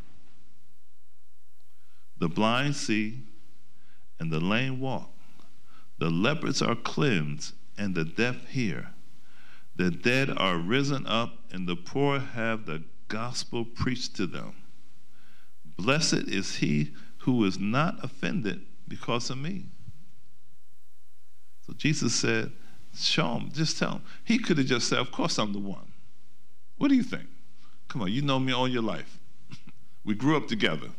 [2.17, 3.23] The blind see,
[4.17, 5.12] and the lame walk.
[5.97, 8.91] The lepers are cleansed, and the deaf hear.
[9.75, 14.54] The dead are risen up, and the poor have the gospel preached to them.
[15.65, 19.65] Blessed is he who is not offended because of me.
[21.67, 22.54] So Jesus said,
[22.95, 23.51] Show him.
[23.51, 24.04] Just tell him.
[24.23, 25.91] He could have just said, Of course I'm the one.
[26.78, 27.26] What do you think?
[27.88, 29.20] Come on, you know me all your life.
[30.06, 30.90] we grew up together.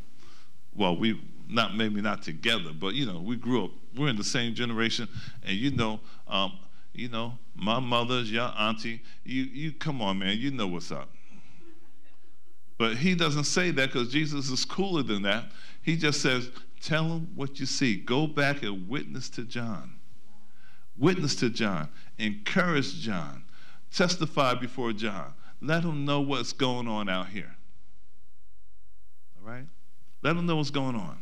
[0.74, 3.70] Well, we not maybe not together, but you know, we grew up.
[3.96, 5.08] We're in the same generation,
[5.42, 6.58] and you know, um,
[6.92, 9.02] you know, my mother's your auntie.
[9.24, 10.38] You, you come on, man.
[10.38, 11.08] You know what's up.
[12.78, 15.46] But he doesn't say that because Jesus is cooler than that.
[15.82, 17.96] He just says, Tell him what you see.
[17.96, 19.94] Go back and witness to John.
[20.98, 21.88] Witness to John.
[22.18, 23.44] Encourage John.
[23.92, 25.32] Testify before John.
[25.60, 27.54] Let them know what's going on out here.
[29.38, 29.66] All right?
[30.22, 31.18] Let them know what's going on.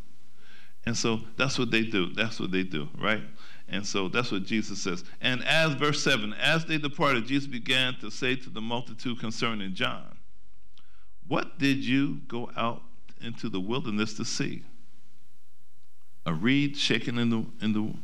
[0.86, 2.12] And so that's what they do.
[2.12, 3.22] That's what they do, right?
[3.68, 5.02] And so that's what Jesus says.
[5.20, 9.74] And as verse 7, as they departed, Jesus began to say to the multitude concerning
[9.74, 10.18] John,
[11.26, 12.82] What did you go out
[13.22, 14.64] into the wilderness to see?
[16.26, 17.94] a reed shaking in the in the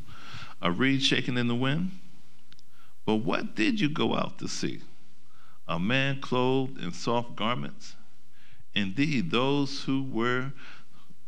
[0.62, 1.90] a reed shaking in the wind.
[3.07, 4.83] But what did you go out to see?
[5.70, 7.94] A man clothed in soft garments?
[8.74, 10.52] Indeed, those who wear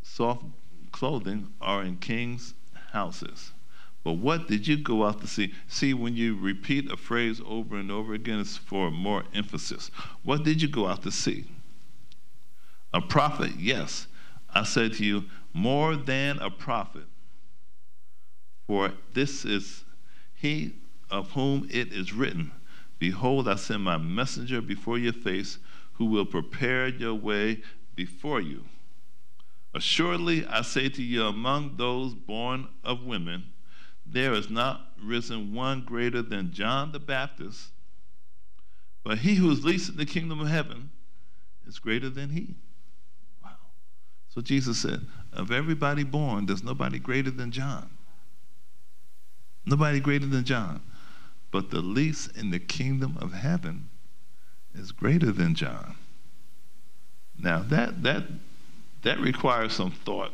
[0.02, 0.44] soft
[0.90, 2.54] clothing are in kings'
[2.90, 3.52] houses.
[4.02, 5.54] But what did you go out to see?
[5.68, 9.92] See, when you repeat a phrase over and over again, it's for more emphasis.
[10.24, 11.44] What did you go out to see?
[12.92, 13.52] A prophet?
[13.56, 14.08] Yes.
[14.52, 17.06] I said to you, more than a prophet.
[18.66, 19.84] For this is
[20.34, 20.74] he
[21.12, 22.50] of whom it is written
[23.02, 25.58] Behold, I send my messenger before your face,
[25.94, 27.60] who will prepare your way
[27.96, 28.62] before you.
[29.74, 33.46] Assuredly, I say to you, among those born of women,
[34.06, 37.72] there is not risen one greater than John the Baptist,
[39.02, 40.90] but he who is least in the kingdom of heaven
[41.66, 42.54] is greater than he.
[43.42, 43.50] Wow.
[44.28, 47.90] So Jesus said, Of everybody born, there's nobody greater than John.
[49.66, 50.82] Nobody greater than John.
[51.52, 53.90] But the least in the kingdom of heaven
[54.74, 55.96] is greater than John.
[57.38, 58.24] Now that that
[59.02, 60.32] that requires some thought.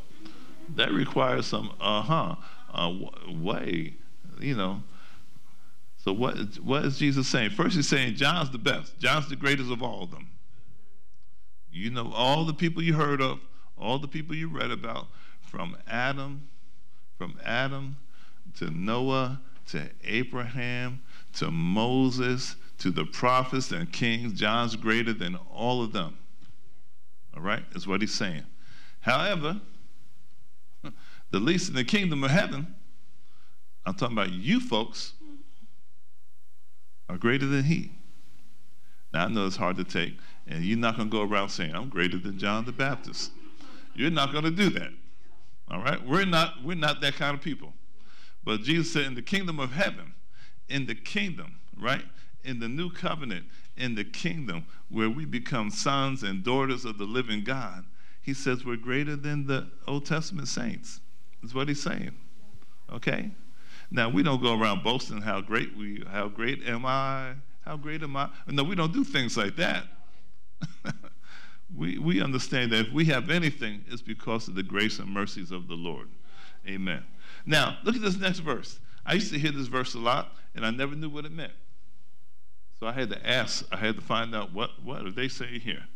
[0.76, 2.36] That requires some uh-huh,
[2.72, 2.92] uh,
[3.28, 3.94] way,
[4.38, 4.82] you know.
[5.96, 7.50] So what what is Jesus saying?
[7.50, 8.98] First he's saying John's the best.
[8.98, 10.28] John's the greatest of all of them.
[11.72, 13.40] You know all the people you heard of,
[13.76, 15.08] all the people you read about,
[15.40, 16.48] from Adam,
[17.16, 17.96] from Adam
[18.58, 21.00] to Noah to Abraham
[21.34, 26.16] to Moses to the prophets and kings, John's greater than all of them.
[27.36, 28.44] All right, is what he's saying.
[29.00, 29.60] However,
[31.30, 32.74] the least in the kingdom of heaven,
[33.84, 35.14] I'm talking about you folks,
[37.08, 37.92] are greater than he.
[39.12, 41.74] Now, I know it's hard to take, and you're not going to go around saying,
[41.74, 43.32] I'm greater than John the Baptist.
[43.94, 44.90] You're not going to do that.
[45.70, 46.04] All right?
[46.06, 47.72] We're not, we're not that kind of people.
[48.44, 50.14] But Jesus said, in the kingdom of heaven,
[50.68, 52.04] in the kingdom, right?
[52.44, 57.04] In the new covenant, in the kingdom where we become sons and daughters of the
[57.04, 57.84] living God,
[58.22, 61.00] he says we're greater than the Old Testament saints.
[61.42, 62.12] Is what he's saying.
[62.92, 63.30] Okay?
[63.90, 67.34] Now we don't go around boasting how great we how great am I?
[67.62, 68.28] How great am I?
[68.46, 69.84] No, we don't do things like that.
[71.76, 75.50] we, we understand that if we have anything, it's because of the grace and mercies
[75.50, 76.08] of the Lord.
[76.66, 77.04] Amen.
[77.46, 78.78] Now, look at this next verse.
[79.08, 81.54] I used to hear this verse a lot, and I never knew what it meant.
[82.78, 85.60] So I had to ask, I had to find out what, what are they saying
[85.60, 85.86] here?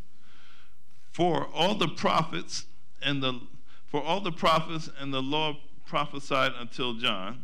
[1.13, 2.65] For all the prophets
[3.03, 3.39] and the
[3.85, 7.43] for all the prophets and the law prophesied until John,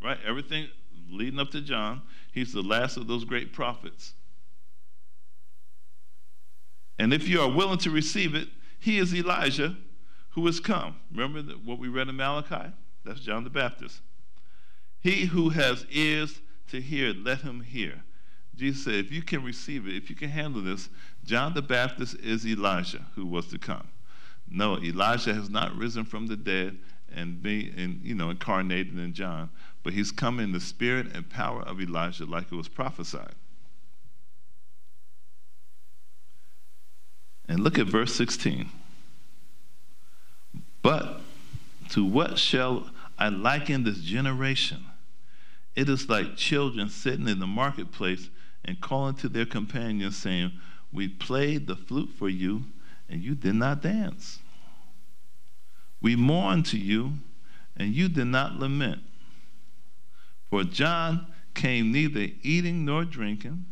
[0.00, 0.18] right?
[0.24, 0.68] Everything
[1.10, 4.14] leading up to John, he's the last of those great prophets.
[7.00, 8.46] And if you are willing to receive it,
[8.78, 9.76] he is Elijah
[10.30, 10.94] who has come.
[11.12, 12.72] Remember what we read in Malachi?
[13.04, 14.00] That's John the Baptist.
[15.02, 18.02] He who has ears to hear, let him hear.
[18.54, 20.90] Jesus said, if you can receive it, if you can handle this,
[21.24, 23.88] John the Baptist is Elijah who was to come.
[24.48, 26.76] No, Elijah has not risen from the dead
[27.14, 29.50] and be in, you know, incarnated in John,
[29.82, 33.34] but he's come in the spirit and power of Elijah like it was prophesied.
[37.48, 38.68] And look at verse 16.
[40.82, 41.20] But
[41.90, 44.84] to what shall I liken this generation?
[45.76, 48.28] It is like children sitting in the marketplace
[48.64, 50.52] and calling to their companions, saying,
[50.92, 52.64] We played the flute for you,
[53.08, 54.40] and you did not dance.
[56.00, 57.14] We mourned to you,
[57.76, 59.02] and you did not lament.
[60.48, 63.66] For John came neither eating nor drinking,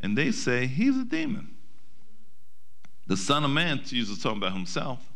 [0.00, 1.54] and they say, He's a demon.
[3.06, 5.12] The Son of Man, Jesus talking about himself,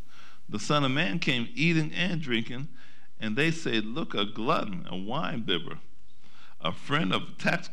[0.48, 2.68] the Son of Man came eating and drinking,
[3.20, 5.79] and they say, Look, a glutton, a wine bibber,
[6.62, 7.68] a friend of tax,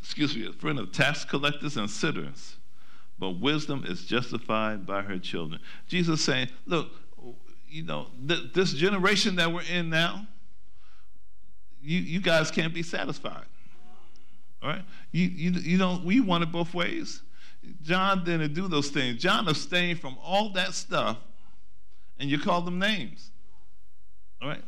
[0.00, 2.56] excuse me, a friend of tax collectors and sinners,
[3.18, 5.60] but wisdom is justified by her children.
[5.88, 6.88] Jesus saying, look,
[7.68, 10.26] you know, th- this generation that we're in now,
[11.82, 13.46] you, you guys can't be satisfied.
[14.62, 14.82] All right?
[15.12, 17.22] You, you, you don't, we want it both ways.
[17.82, 19.20] John didn't do those things.
[19.20, 21.18] John abstained from all that stuff,
[22.18, 23.30] and you call them names.
[24.40, 24.62] All right?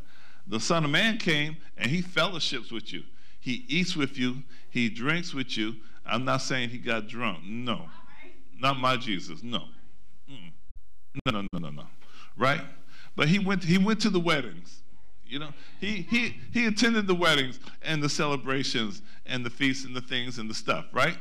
[0.47, 3.03] The Son of Man came and he fellowships with you.
[3.39, 4.43] He eats with you.
[4.69, 5.75] He drinks with you.
[6.05, 7.43] I'm not saying he got drunk.
[7.45, 7.85] No.
[8.59, 9.41] Not my Jesus.
[9.43, 9.63] No.
[10.29, 10.51] Mm.
[11.25, 11.87] No, no, no, no, no.
[12.37, 12.61] Right?
[13.15, 14.81] But he went, he went to the weddings.
[15.25, 15.49] You know,
[15.79, 20.39] he, he, he attended the weddings and the celebrations and the feasts and the things
[20.39, 21.17] and the stuff, right?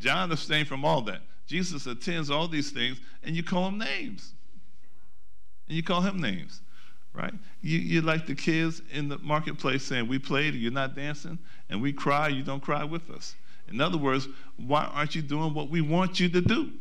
[0.00, 1.20] John abstained from all that.
[1.46, 4.32] Jesus attends all these things, and you call him names.
[5.68, 6.62] And you call him names,
[7.12, 7.32] right?
[7.62, 11.82] You, you're like the kids in the marketplace saying, We played, you're not dancing, and
[11.82, 13.34] we cry, you don't cry with us.
[13.68, 16.72] In other words, why aren't you doing what we want you to do?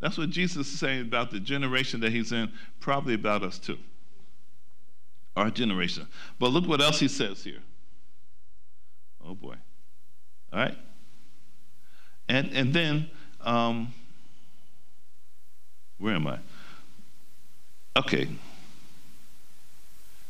[0.00, 3.78] That's what Jesus is saying about the generation that he's in, probably about us too.
[5.34, 6.06] Our generation.
[6.38, 7.62] But look what else he says here.
[9.24, 9.56] Oh boy.
[10.52, 10.76] All right.
[12.28, 13.10] And, and then,
[13.40, 13.92] um,
[15.98, 16.38] where am I?
[17.96, 18.28] Okay.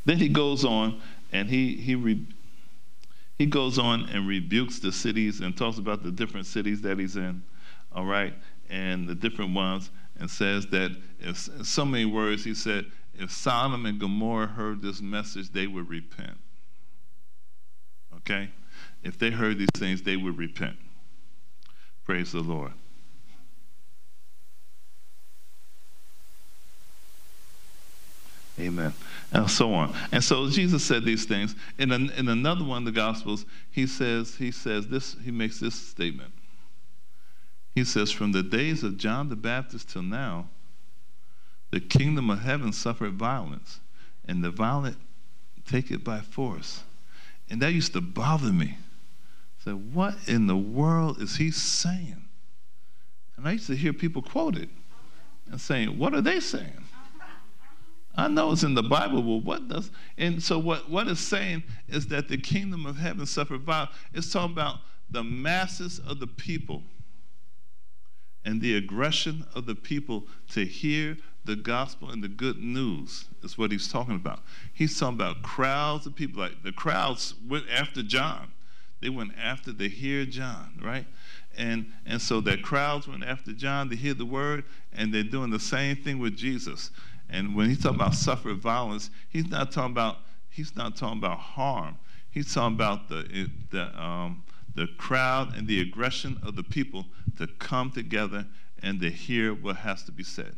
[0.08, 2.26] Then he goes on and he, he, re,
[3.36, 7.16] he goes on and rebukes the cities and talks about the different cities that he's
[7.16, 7.42] in,
[7.94, 8.32] all right,
[8.70, 12.86] and the different ones, and says that if, in so many words, he said,
[13.18, 16.38] if Sodom and Gomorrah heard this message, they would repent.
[18.16, 18.48] Okay?
[19.02, 20.78] If they heard these things, they would repent.
[22.06, 22.72] Praise the Lord.
[28.58, 28.92] Amen.
[29.32, 29.94] And so on.
[30.10, 31.54] And so Jesus said these things.
[31.78, 35.60] In, an, in another one of the Gospels, he says, he says this, he makes
[35.60, 36.32] this statement.
[37.74, 40.48] He says, From the days of John the Baptist till now,
[41.70, 43.80] the kingdom of heaven suffered violence,
[44.26, 44.96] and the violent
[45.68, 46.82] take it by force.
[47.50, 48.78] And that used to bother me.
[49.64, 52.24] So, what in the world is he saying?
[53.36, 54.70] And I used to hear people quote it
[55.50, 56.84] and saying, What are they saying?
[58.18, 61.62] I know it's in the Bible, but what does and so what, what it's saying
[61.86, 63.92] is that the kingdom of heaven suffered violence.
[64.12, 66.82] It's talking about the masses of the people
[68.44, 73.56] and the aggression of the people to hear the gospel and the good news is
[73.56, 74.40] what he's talking about.
[74.74, 76.42] He's talking about crowds of people.
[76.42, 78.50] Like the crowds went after John.
[79.00, 81.06] They went after to hear John, right?
[81.56, 85.50] And and so that crowds went after John to hear the word, and they're doing
[85.50, 86.90] the same thing with Jesus.
[87.30, 91.38] And when he's talking about suffer violence, he's not talking about he's not talking about
[91.38, 91.98] harm.
[92.30, 97.46] He's talking about the the um, the crowd and the aggression of the people to
[97.46, 98.46] come together
[98.82, 100.54] and to hear what has to be said.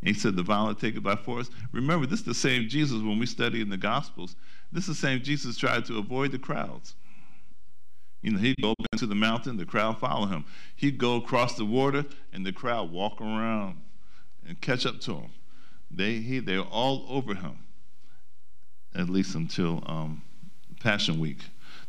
[0.00, 1.50] And he said, The violent take it by force.
[1.72, 4.36] Remember, this is the same Jesus when we study in the Gospels.
[4.70, 6.94] This is the same Jesus tried to avoid the crowds.
[8.22, 10.44] You know, he'd go into the mountain, the crowd follow him.
[10.76, 13.78] He'd go across the water, and the crowd walk around
[14.48, 15.30] and catch up to him.
[15.90, 17.58] They, he, they're all over him,
[18.94, 20.22] at least until um,
[20.80, 21.38] Passion Week.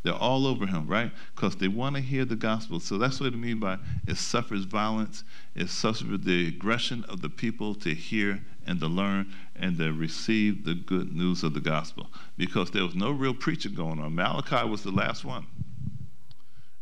[0.04, 1.12] They're all over him, right?
[1.36, 2.80] Because they want to hear the gospel.
[2.80, 5.24] So that's what I mean by it suffers violence.
[5.56, 10.64] It suffers the aggression of the people to hear and to learn and to receive
[10.64, 12.08] the good news of the gospel.
[12.38, 14.16] Because there was no real preaching going on.
[14.16, 15.46] Malachi was the last one.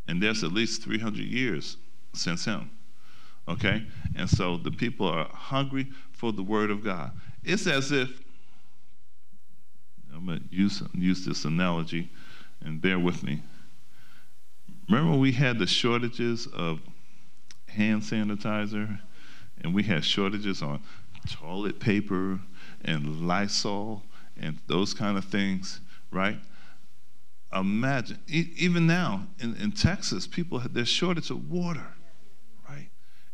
[0.08, 1.78] And there's at least 300 years
[2.14, 2.70] since him.
[3.48, 3.86] Okay?
[4.16, 7.12] And so the people are hungry for the word of God.
[7.44, 8.22] It's as if,
[10.14, 12.10] I'm going to use, use this analogy
[12.62, 13.42] and bear with me.
[14.90, 16.80] Remember we had the shortages of
[17.68, 19.00] hand sanitizer,
[19.62, 20.82] and we had shortages on
[21.30, 22.40] toilet paper
[22.84, 24.04] and Lysol
[24.40, 25.82] and those kind of things,
[26.12, 26.38] right?
[27.54, 31.88] Imagine, e- even now in, in Texas, people there's shortage of water?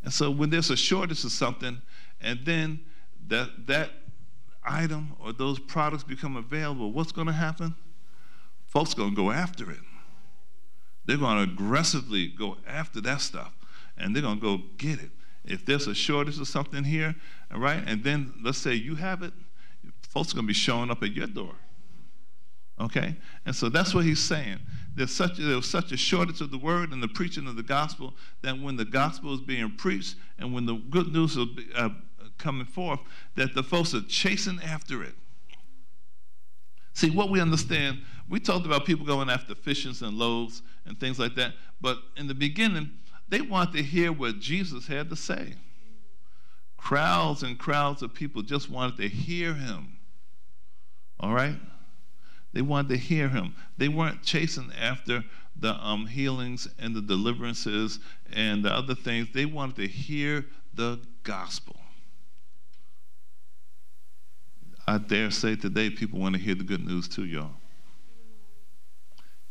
[0.04, 1.82] And so when there's a shortage of something,
[2.22, 2.80] and then
[3.28, 3.92] that that
[4.64, 7.76] item or those products become available, what's going to happen?
[8.74, 9.82] folks going to go after it.
[11.06, 13.54] They're going to aggressively go after that stuff,
[13.98, 15.12] and they're going to go get it.
[15.46, 17.14] If there's a shortage of something here,
[17.54, 19.34] all right, and then let's say you have it,
[20.10, 21.54] folks are going to be showing up at your door.
[22.80, 23.16] Okay?
[23.46, 24.58] And so that's what he's saying.
[24.96, 27.64] There's such, there was such a shortage of the word and the preaching of the
[27.64, 31.90] gospel that when the gospel is being preached and when the good news is uh,
[32.38, 33.00] coming forth,
[33.36, 35.16] that the folks are chasing after it.
[36.94, 41.18] See, what we understand, we talked about people going after fishes and loaves and things
[41.18, 42.92] like that, but in the beginning,
[43.30, 45.56] they wanted to hear what Jesus had to say.
[46.78, 49.98] Crowds and crowds of people just wanted to hear him.
[51.20, 51.56] All right?
[52.54, 53.56] They wanted to hear him.
[53.78, 55.24] They weren't chasing after
[55.56, 58.00] the um, healings and the deliverances
[58.32, 59.30] and the other things.
[59.34, 61.76] They wanted to hear the gospel.
[64.86, 67.52] I dare say today people want to hear the good news too, y'all.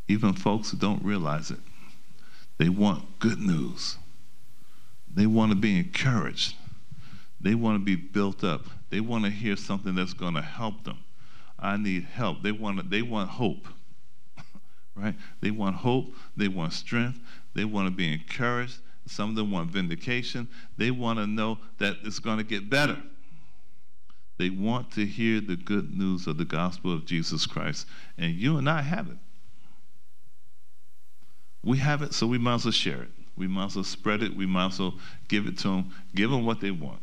[0.09, 1.61] Even folks who don't realize it.
[2.59, 3.97] They want good news.
[5.13, 6.55] They want to be encouraged.
[7.41, 8.67] They want to be built up.
[8.91, 10.99] They want to hear something that's going to help them.
[11.63, 12.43] I need help.
[12.43, 13.69] They want they want hope.
[14.97, 15.15] right?
[15.41, 17.21] They want hope, they want strength,
[17.55, 18.79] they want to be encouraged.
[19.07, 20.49] Some of them want vindication.
[20.77, 23.03] They want to know that it's going to get better.
[24.39, 27.87] They want to hear the good news of the gospel of Jesus Christ.
[28.17, 29.19] And you and I have it.
[31.65, 33.11] We have it, so we might as well share it.
[33.37, 34.35] We might as well spread it.
[34.37, 34.95] We might as well
[35.29, 37.01] give it to them, give them what they want.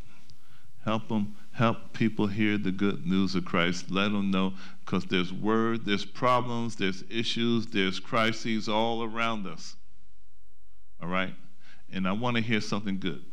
[0.84, 3.92] Help them, help people hear the good news of Christ.
[3.92, 4.54] Let them know,
[4.86, 9.76] because there's word, there's problems, there's issues, there's crises all around us.
[11.02, 11.36] All right?
[11.92, 13.26] And I want to hear something good.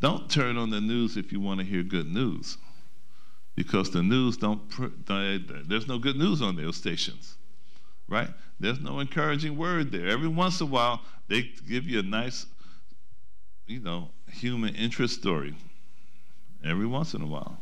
[0.00, 2.56] Don't turn on the news if you want to hear good news
[3.56, 4.62] because the news don't,
[5.68, 7.36] there's no good news on those stations,
[8.08, 8.28] right?
[8.60, 10.06] There's no encouraging word there.
[10.06, 12.46] Every once in a while, they give you a nice,
[13.66, 15.56] you know, human interest story.
[16.64, 17.60] Every once in a while.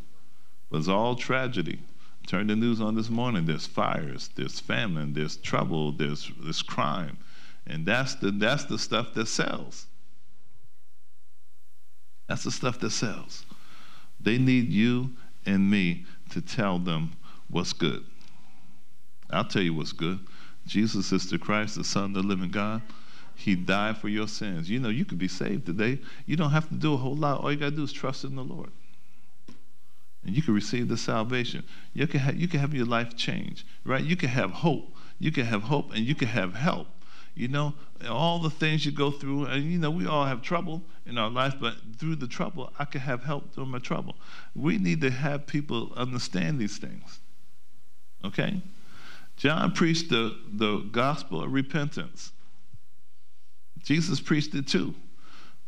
[0.71, 1.81] But it's all tragedy.
[2.27, 3.47] Turn the news on this morning.
[3.47, 7.17] There's fires, there's famine, there's trouble, there's, there's crime.
[7.67, 9.87] And that's the, that's the stuff that sells.
[12.29, 13.47] That's the stuff that sells.
[14.21, 15.11] They need you
[15.47, 17.13] and me to tell them
[17.49, 18.05] what's good.
[19.31, 20.19] I'll tell you what's good.
[20.67, 22.83] Jesus is the Christ, the Son of the living God.
[23.35, 24.69] He died for your sins.
[24.69, 25.99] You know, you could be saved today.
[26.27, 27.41] You don't have to do a whole lot.
[27.41, 28.71] All you got to do is trust in the Lord.
[30.25, 31.65] And you can receive the salvation.
[31.95, 34.03] You can, have, you can have your life change, right?
[34.03, 34.95] You can have hope.
[35.19, 36.89] You can have hope and you can have help
[37.39, 37.73] you know,
[38.11, 41.31] all the things you go through, and you know, we all have trouble in our
[41.31, 44.17] life, but through the trouble, I can have help through my trouble.
[44.57, 47.21] We need to have people understand these things.
[48.25, 48.61] Okay?
[49.37, 52.33] John preached the, the gospel of repentance.
[53.85, 54.97] Jesus preached it too.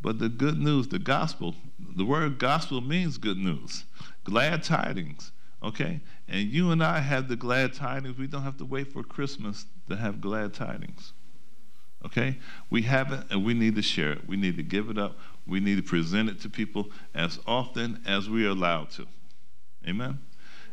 [0.02, 3.84] But the good news, the gospel, the word gospel means good news,
[4.24, 5.32] glad tidings.
[5.62, 6.00] Okay?
[6.28, 8.18] And you and I have the glad tidings.
[8.18, 11.12] We don't have to wait for Christmas to have glad tidings.
[12.04, 12.38] Okay?
[12.70, 14.26] We have it and we need to share it.
[14.26, 15.18] We need to give it up.
[15.46, 19.06] We need to present it to people as often as we are allowed to.
[19.86, 20.18] Amen?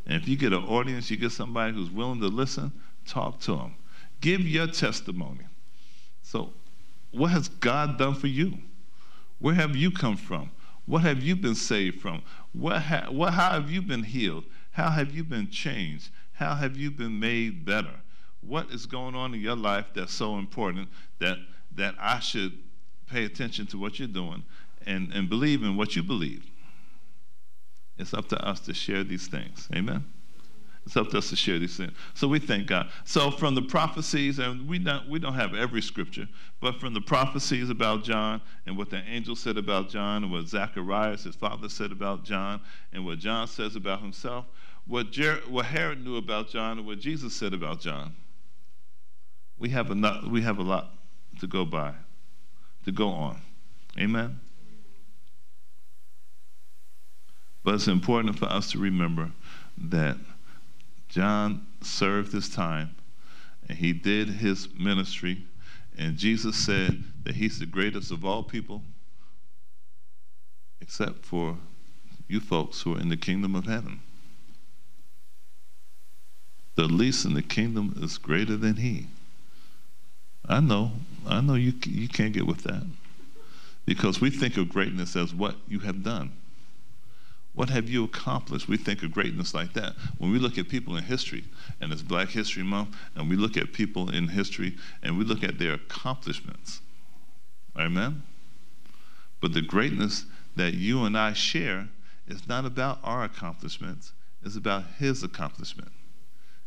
[0.06, 2.72] And if you get an audience, you get somebody who's willing to listen,
[3.06, 3.76] talk to them.
[4.22, 5.46] Give your testimony.
[6.22, 6.54] So,
[7.12, 8.58] what has God done for you?
[9.40, 10.52] Where have you come from?
[10.88, 12.24] What have you been saved from?
[12.54, 14.46] What, ha- what, how have you been healed?
[14.72, 16.10] How have you been changed?
[16.34, 18.02] How have you been made better?
[18.42, 21.38] what is going on in your life that's so important that
[21.76, 22.58] that I should
[23.08, 24.44] pay attention to what you're doing
[24.86, 26.50] and, and believe in what you believe.
[27.98, 29.68] It's up to us to share these things.
[29.76, 30.04] Amen.
[30.88, 31.92] It's to us to share these things.
[32.14, 32.90] So we thank God.
[33.06, 36.28] So from the prophecies, and we don't we don't have every scripture,
[36.60, 40.48] but from the prophecies about John and what the angel said about John and what
[40.48, 42.62] Zacharias, his father, said about John,
[42.94, 44.46] and what John says about himself,
[44.88, 48.16] what, Jer- what Herod knew about John and what Jesus said about John
[49.60, 50.94] we have enough, we have a lot
[51.40, 51.94] to go by,
[52.86, 53.42] to go on.
[54.00, 54.40] Amen.
[57.64, 59.32] But it's important for us to remember
[59.78, 60.18] that
[61.10, 62.96] John served his time
[63.68, 65.46] and he did his ministry,
[65.98, 68.82] and Jesus said that he's the greatest of all people,
[70.80, 71.58] except for
[72.28, 74.00] you folks who are in the kingdom of heaven.
[76.76, 79.08] The least in the kingdom is greater than he.
[80.48, 80.92] I know.
[81.26, 82.84] I know you, you can't get with that.
[83.86, 86.32] Because we think of greatness as what you have done.
[87.58, 88.68] What have you accomplished?
[88.68, 89.96] We think of greatness like that.
[90.20, 91.44] When we look at people in history,
[91.82, 95.44] and it's Black History Month, and we look at people in history and we look
[95.44, 96.82] at their accomplishments.
[97.76, 98.22] Amen?
[99.42, 101.90] But the greatness that you and I share
[102.28, 104.14] is not about our accomplishments,
[104.46, 105.92] it's about His accomplishment.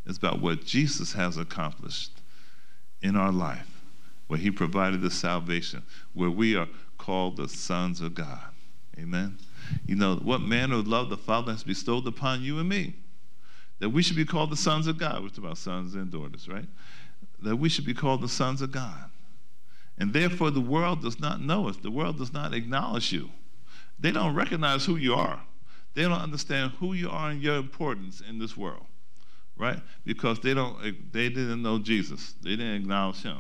[0.06, 2.20] It's about what Jesus has accomplished
[3.00, 3.80] in our life
[4.26, 5.84] where He provided the salvation,
[6.14, 6.66] where we are
[6.98, 8.42] called the sons of God.
[8.98, 9.38] Amen.
[9.86, 12.94] You know, what manner of love the Father has bestowed upon you and me
[13.78, 15.22] That we should be called the sons of God.
[15.22, 16.66] We're talking about sons and daughters, right?
[17.42, 19.10] That we should be called the sons of God.
[19.98, 21.76] And therefore, the world does not know us.
[21.76, 23.30] The world does not acknowledge you.
[23.98, 25.40] They don't recognize who you are.
[25.94, 28.86] They don't understand who you are and your importance in this world,
[29.56, 29.78] right?
[30.04, 31.12] Because they don't.
[31.12, 32.34] They didn't know Jesus.
[32.42, 33.38] They didn't acknowledge Him,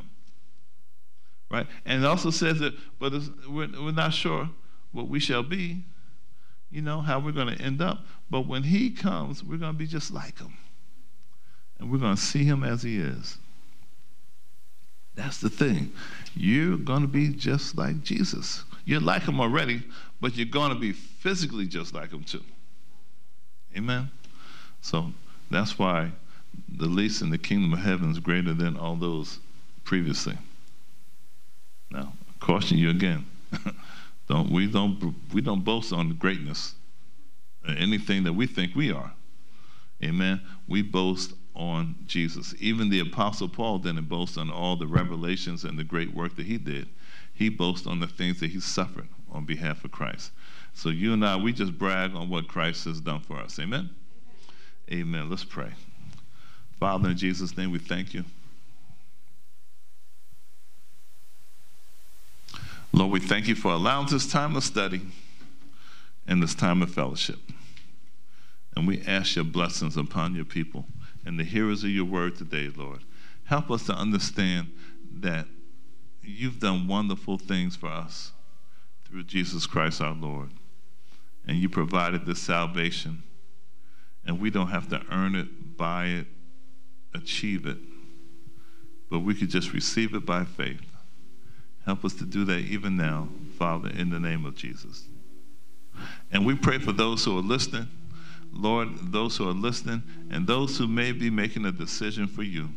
[1.50, 1.66] right?
[1.86, 3.12] And it also says that, but
[3.48, 4.50] we're, we're not sure
[4.92, 5.84] what we shall be,
[6.70, 7.98] you know, how we're going to end up.
[8.30, 10.54] But when He comes, we're going to be just like Him,
[11.78, 13.38] and we're going to see Him as He is.
[15.14, 15.92] That's the thing.
[16.34, 18.64] You're going to be just like Jesus.
[18.84, 19.82] You're like him already,
[20.20, 22.42] but you're going to be physically just like him too.
[23.76, 24.10] Amen?
[24.80, 25.12] So
[25.50, 26.10] that's why
[26.68, 29.38] the least in the kingdom of heaven is greater than all those
[29.84, 30.36] previously.
[31.90, 33.26] Now, I caution you again.
[34.30, 36.76] don't we don't we don't boast on greatness
[37.66, 39.12] or anything that we think we are.
[40.02, 40.40] Amen.
[40.68, 42.54] We boast on Jesus.
[42.60, 46.46] Even the Apostle Paul didn't boast on all the revelations and the great work that
[46.46, 46.88] he did.
[47.34, 50.30] He boasts on the things that he suffered on behalf of Christ.
[50.74, 53.58] So you and I, we just brag on what Christ has done for us.
[53.58, 53.90] Amen?
[54.92, 55.28] Amen.
[55.28, 55.72] Let's pray.
[56.78, 58.24] Father, in Jesus' name, we thank you.
[62.92, 65.00] Lord, we thank you for allowing this time of study
[66.26, 67.38] and this time of fellowship.
[68.74, 70.86] And we ask your blessings upon your people
[71.24, 73.00] and the hearers of your word today, Lord.
[73.44, 74.72] Help us to understand
[75.20, 75.46] that
[76.22, 78.32] you've done wonderful things for us
[79.04, 80.50] through Jesus Christ our Lord.
[81.46, 83.22] And you provided this salvation.
[84.24, 86.26] And we don't have to earn it, buy it,
[87.14, 87.78] achieve it,
[89.10, 90.80] but we could just receive it by faith.
[91.90, 93.26] Help us to do that even now,
[93.58, 95.08] Father, in the name of Jesus.
[96.30, 97.88] And we pray for those who are listening
[98.52, 102.68] Lord, those who are listening and those who may be making a decision for you.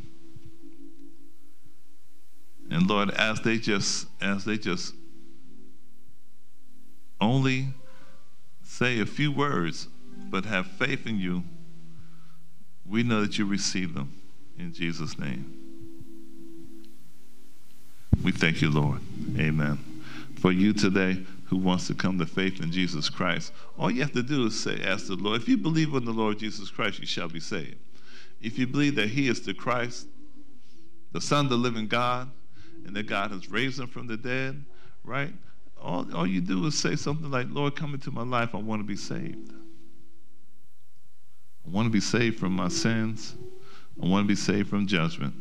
[2.71, 4.95] And Lord, as they just as they just
[7.21, 7.67] only
[8.63, 9.87] say a few words
[10.31, 11.43] but have faith in you,
[12.83, 14.11] we know that you receive them
[14.57, 15.62] in Jesus' name.
[18.21, 18.99] We thank you, Lord.
[19.37, 19.79] Amen.
[20.39, 24.13] For you today, who wants to come to faith in Jesus Christ, all you have
[24.13, 26.99] to do is say, ask the Lord, if you believe in the Lord Jesus Christ,
[26.99, 27.77] you shall be saved.
[28.41, 30.07] If you believe that he is the Christ,
[31.11, 32.29] the Son of the living God,
[32.85, 34.63] and that God has raised him from the dead,
[35.03, 35.31] right?
[35.81, 38.55] All, all you do is say something like, Lord, come into my life.
[38.55, 39.53] I want to be saved.
[41.65, 43.35] I want to be saved from my sins.
[44.01, 45.33] I want to be saved from judgment.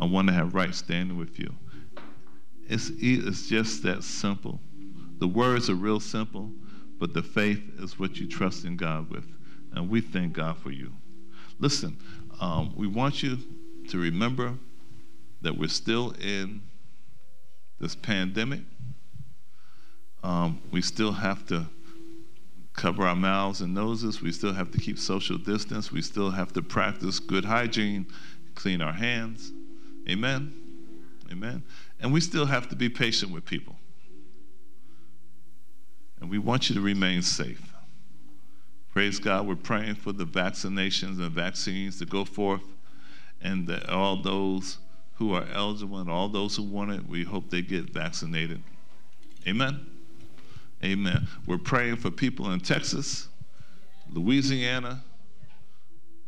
[0.00, 1.52] I want to have right standing with you.
[2.68, 4.60] It's, it's just that simple.
[5.18, 6.50] The words are real simple,
[6.98, 9.26] but the faith is what you trust in God with.
[9.72, 10.92] And we thank God for you.
[11.58, 11.96] Listen,
[12.40, 13.38] um, we want you
[13.88, 14.54] to remember
[15.42, 16.62] that we're still in
[17.80, 18.60] this pandemic.
[20.22, 21.66] Um, we still have to
[22.72, 24.22] cover our mouths and noses.
[24.22, 25.92] We still have to keep social distance.
[25.92, 28.06] We still have to practice good hygiene,
[28.54, 29.52] clean our hands.
[30.08, 30.61] Amen.
[31.32, 31.62] Amen.
[32.00, 33.76] And we still have to be patient with people.
[36.20, 37.74] And we want you to remain safe.
[38.92, 39.46] Praise God.
[39.46, 42.62] We're praying for the vaccinations and vaccines to go forth,
[43.40, 44.78] and that all those
[45.14, 48.62] who are eligible and all those who want it, we hope they get vaccinated.
[49.48, 49.86] Amen.
[50.84, 51.26] Amen.
[51.46, 53.28] We're praying for people in Texas,
[54.10, 55.02] Louisiana,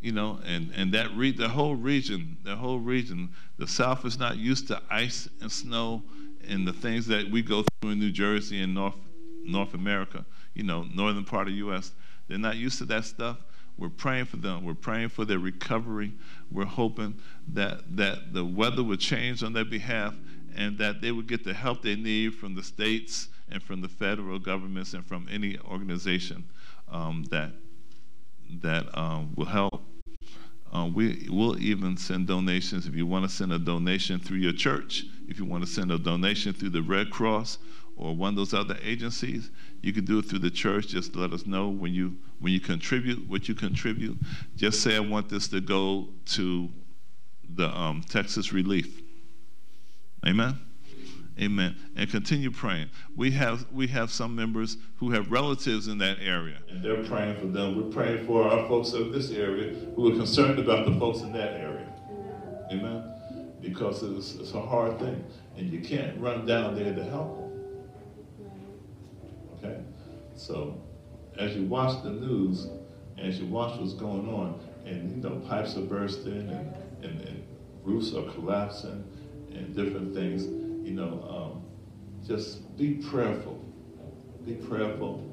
[0.05, 4.19] you know, and, and that re- the whole region, the whole region, the South is
[4.19, 6.03] not used to ice and snow
[6.47, 8.97] and the things that we go through in New Jersey and North
[9.47, 11.93] North America, you know, northern part of U.S.
[12.29, 13.39] They're not used to that stuff.
[13.79, 14.63] We're praying for them.
[14.63, 16.13] We're praying for their recovery.
[16.51, 17.19] We're hoping
[17.55, 20.15] that that the weather would change on their behalf
[20.55, 23.89] and that they would get the help they need from the states and from the
[23.89, 26.45] federal governments and from any organization
[26.91, 27.53] um, that
[28.61, 29.94] that um, will help.
[30.75, 34.53] Uh, we will even send donations if you want to send a donation through your
[34.53, 35.05] church.
[35.29, 37.59] If you want to send a donation through the Red Cross
[37.97, 39.51] or one of those other agencies,
[39.83, 40.89] you can do it through the church.
[40.89, 44.19] Just let us know when you when you contribute what you contribute.
[44.57, 46.69] Just say I want this to go to
[47.49, 49.01] the um, Texas Relief.
[50.27, 50.59] Amen.
[51.41, 51.77] Amen.
[51.97, 52.91] And continue praying.
[53.17, 57.41] We have we have some members who have relatives in that area, and they're praying
[57.41, 57.77] for them.
[57.77, 61.33] We're praying for our folks of this area who are concerned about the folks in
[61.33, 61.93] that area.
[62.71, 63.11] Amen.
[63.61, 65.25] Because it's, it's a hard thing,
[65.57, 68.49] and you can't run down there to help them.
[69.59, 69.81] Okay?
[70.37, 70.81] So,
[71.39, 72.69] as you watch the news,
[73.19, 77.45] as you watch what's going on, and you know pipes are bursting and, and, and
[77.83, 79.05] roofs are collapsing
[79.53, 80.45] and different things.
[80.85, 81.63] You know, um,
[82.27, 83.59] just be prayerful.
[84.45, 85.31] Be prayerful.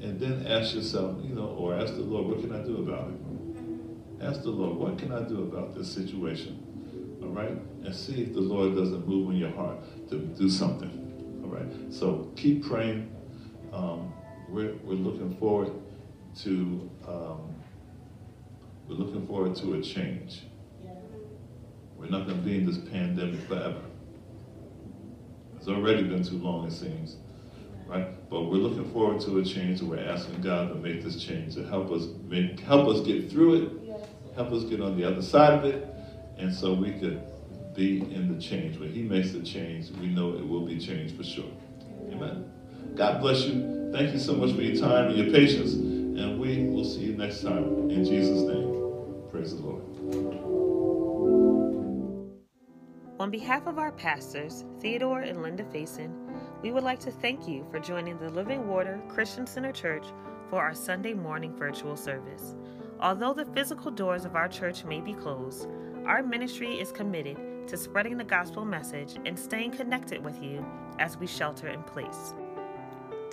[0.00, 3.10] And then ask yourself, you know, or ask the Lord, what can I do about
[3.10, 4.24] it?
[4.24, 7.18] Ask the Lord, what can I do about this situation?
[7.20, 7.58] All right?
[7.84, 9.78] And see if the Lord doesn't move in your heart
[10.10, 11.42] to do something.
[11.42, 11.92] All right?
[11.92, 13.12] So keep praying.
[13.72, 14.12] Um,
[14.48, 15.72] we're, we're looking forward
[16.42, 17.56] to um,
[18.88, 20.42] we're looking forward to a change.
[21.96, 23.82] We're not going to be in this pandemic forever.
[25.66, 27.16] It's already been too long, it seems,
[27.88, 28.06] right?
[28.30, 31.56] But we're looking forward to a change, and we're asking God to make this change
[31.56, 33.72] to help us make, help us get through it,
[34.36, 35.84] help us get on the other side of it,
[36.38, 37.20] and so we could
[37.74, 38.78] be in the change.
[38.78, 41.50] When He makes the change, we know it will be changed for sure.
[42.12, 42.48] Amen.
[42.94, 43.90] God bless you.
[43.92, 47.16] Thank you so much for your time and your patience, and we will see you
[47.16, 47.90] next time.
[47.90, 50.55] In Jesus' name, praise the Lord.
[53.26, 56.12] On behalf of our pastors, Theodore and Linda Faison,
[56.62, 60.04] we would like to thank you for joining the Living Water Christian Center Church
[60.48, 62.54] for our Sunday morning virtual service.
[63.00, 65.66] Although the physical doors of our church may be closed,
[66.04, 70.64] our ministry is committed to spreading the gospel message and staying connected with you
[71.00, 72.32] as we shelter in place.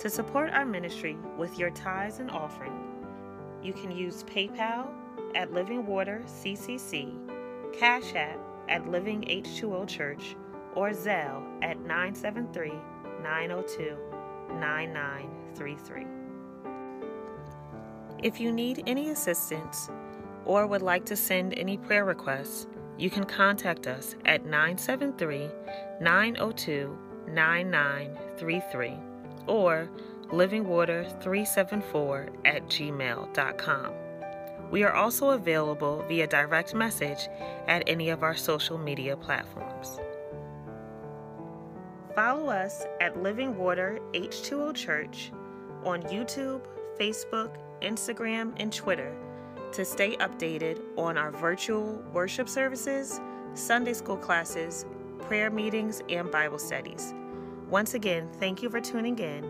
[0.00, 2.76] To support our ministry with your tithes and offering,
[3.62, 4.88] you can use PayPal
[5.36, 7.14] at Living Water CCC,
[7.72, 10.36] Cash App at Living H2O Church,
[10.74, 12.72] or Zelle at 973
[13.22, 13.96] 902
[14.58, 16.06] 9933.
[18.22, 19.90] If you need any assistance
[20.44, 25.48] or would like to send any prayer requests, you can contact us at 973
[26.00, 26.98] 902
[27.28, 28.94] 9933
[29.46, 29.88] or
[30.28, 34.03] livingwater374 at gmail.com.
[34.74, 37.28] We are also available via direct message
[37.68, 40.00] at any of our social media platforms.
[42.16, 45.30] Follow us at Living Water H2O Church
[45.84, 46.62] on YouTube,
[46.98, 49.16] Facebook, Instagram, and Twitter
[49.70, 53.20] to stay updated on our virtual worship services,
[53.54, 54.86] Sunday school classes,
[55.20, 57.14] prayer meetings, and Bible studies.
[57.70, 59.48] Once again, thank you for tuning in.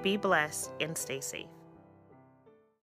[0.00, 1.48] Be blessed and stay safe.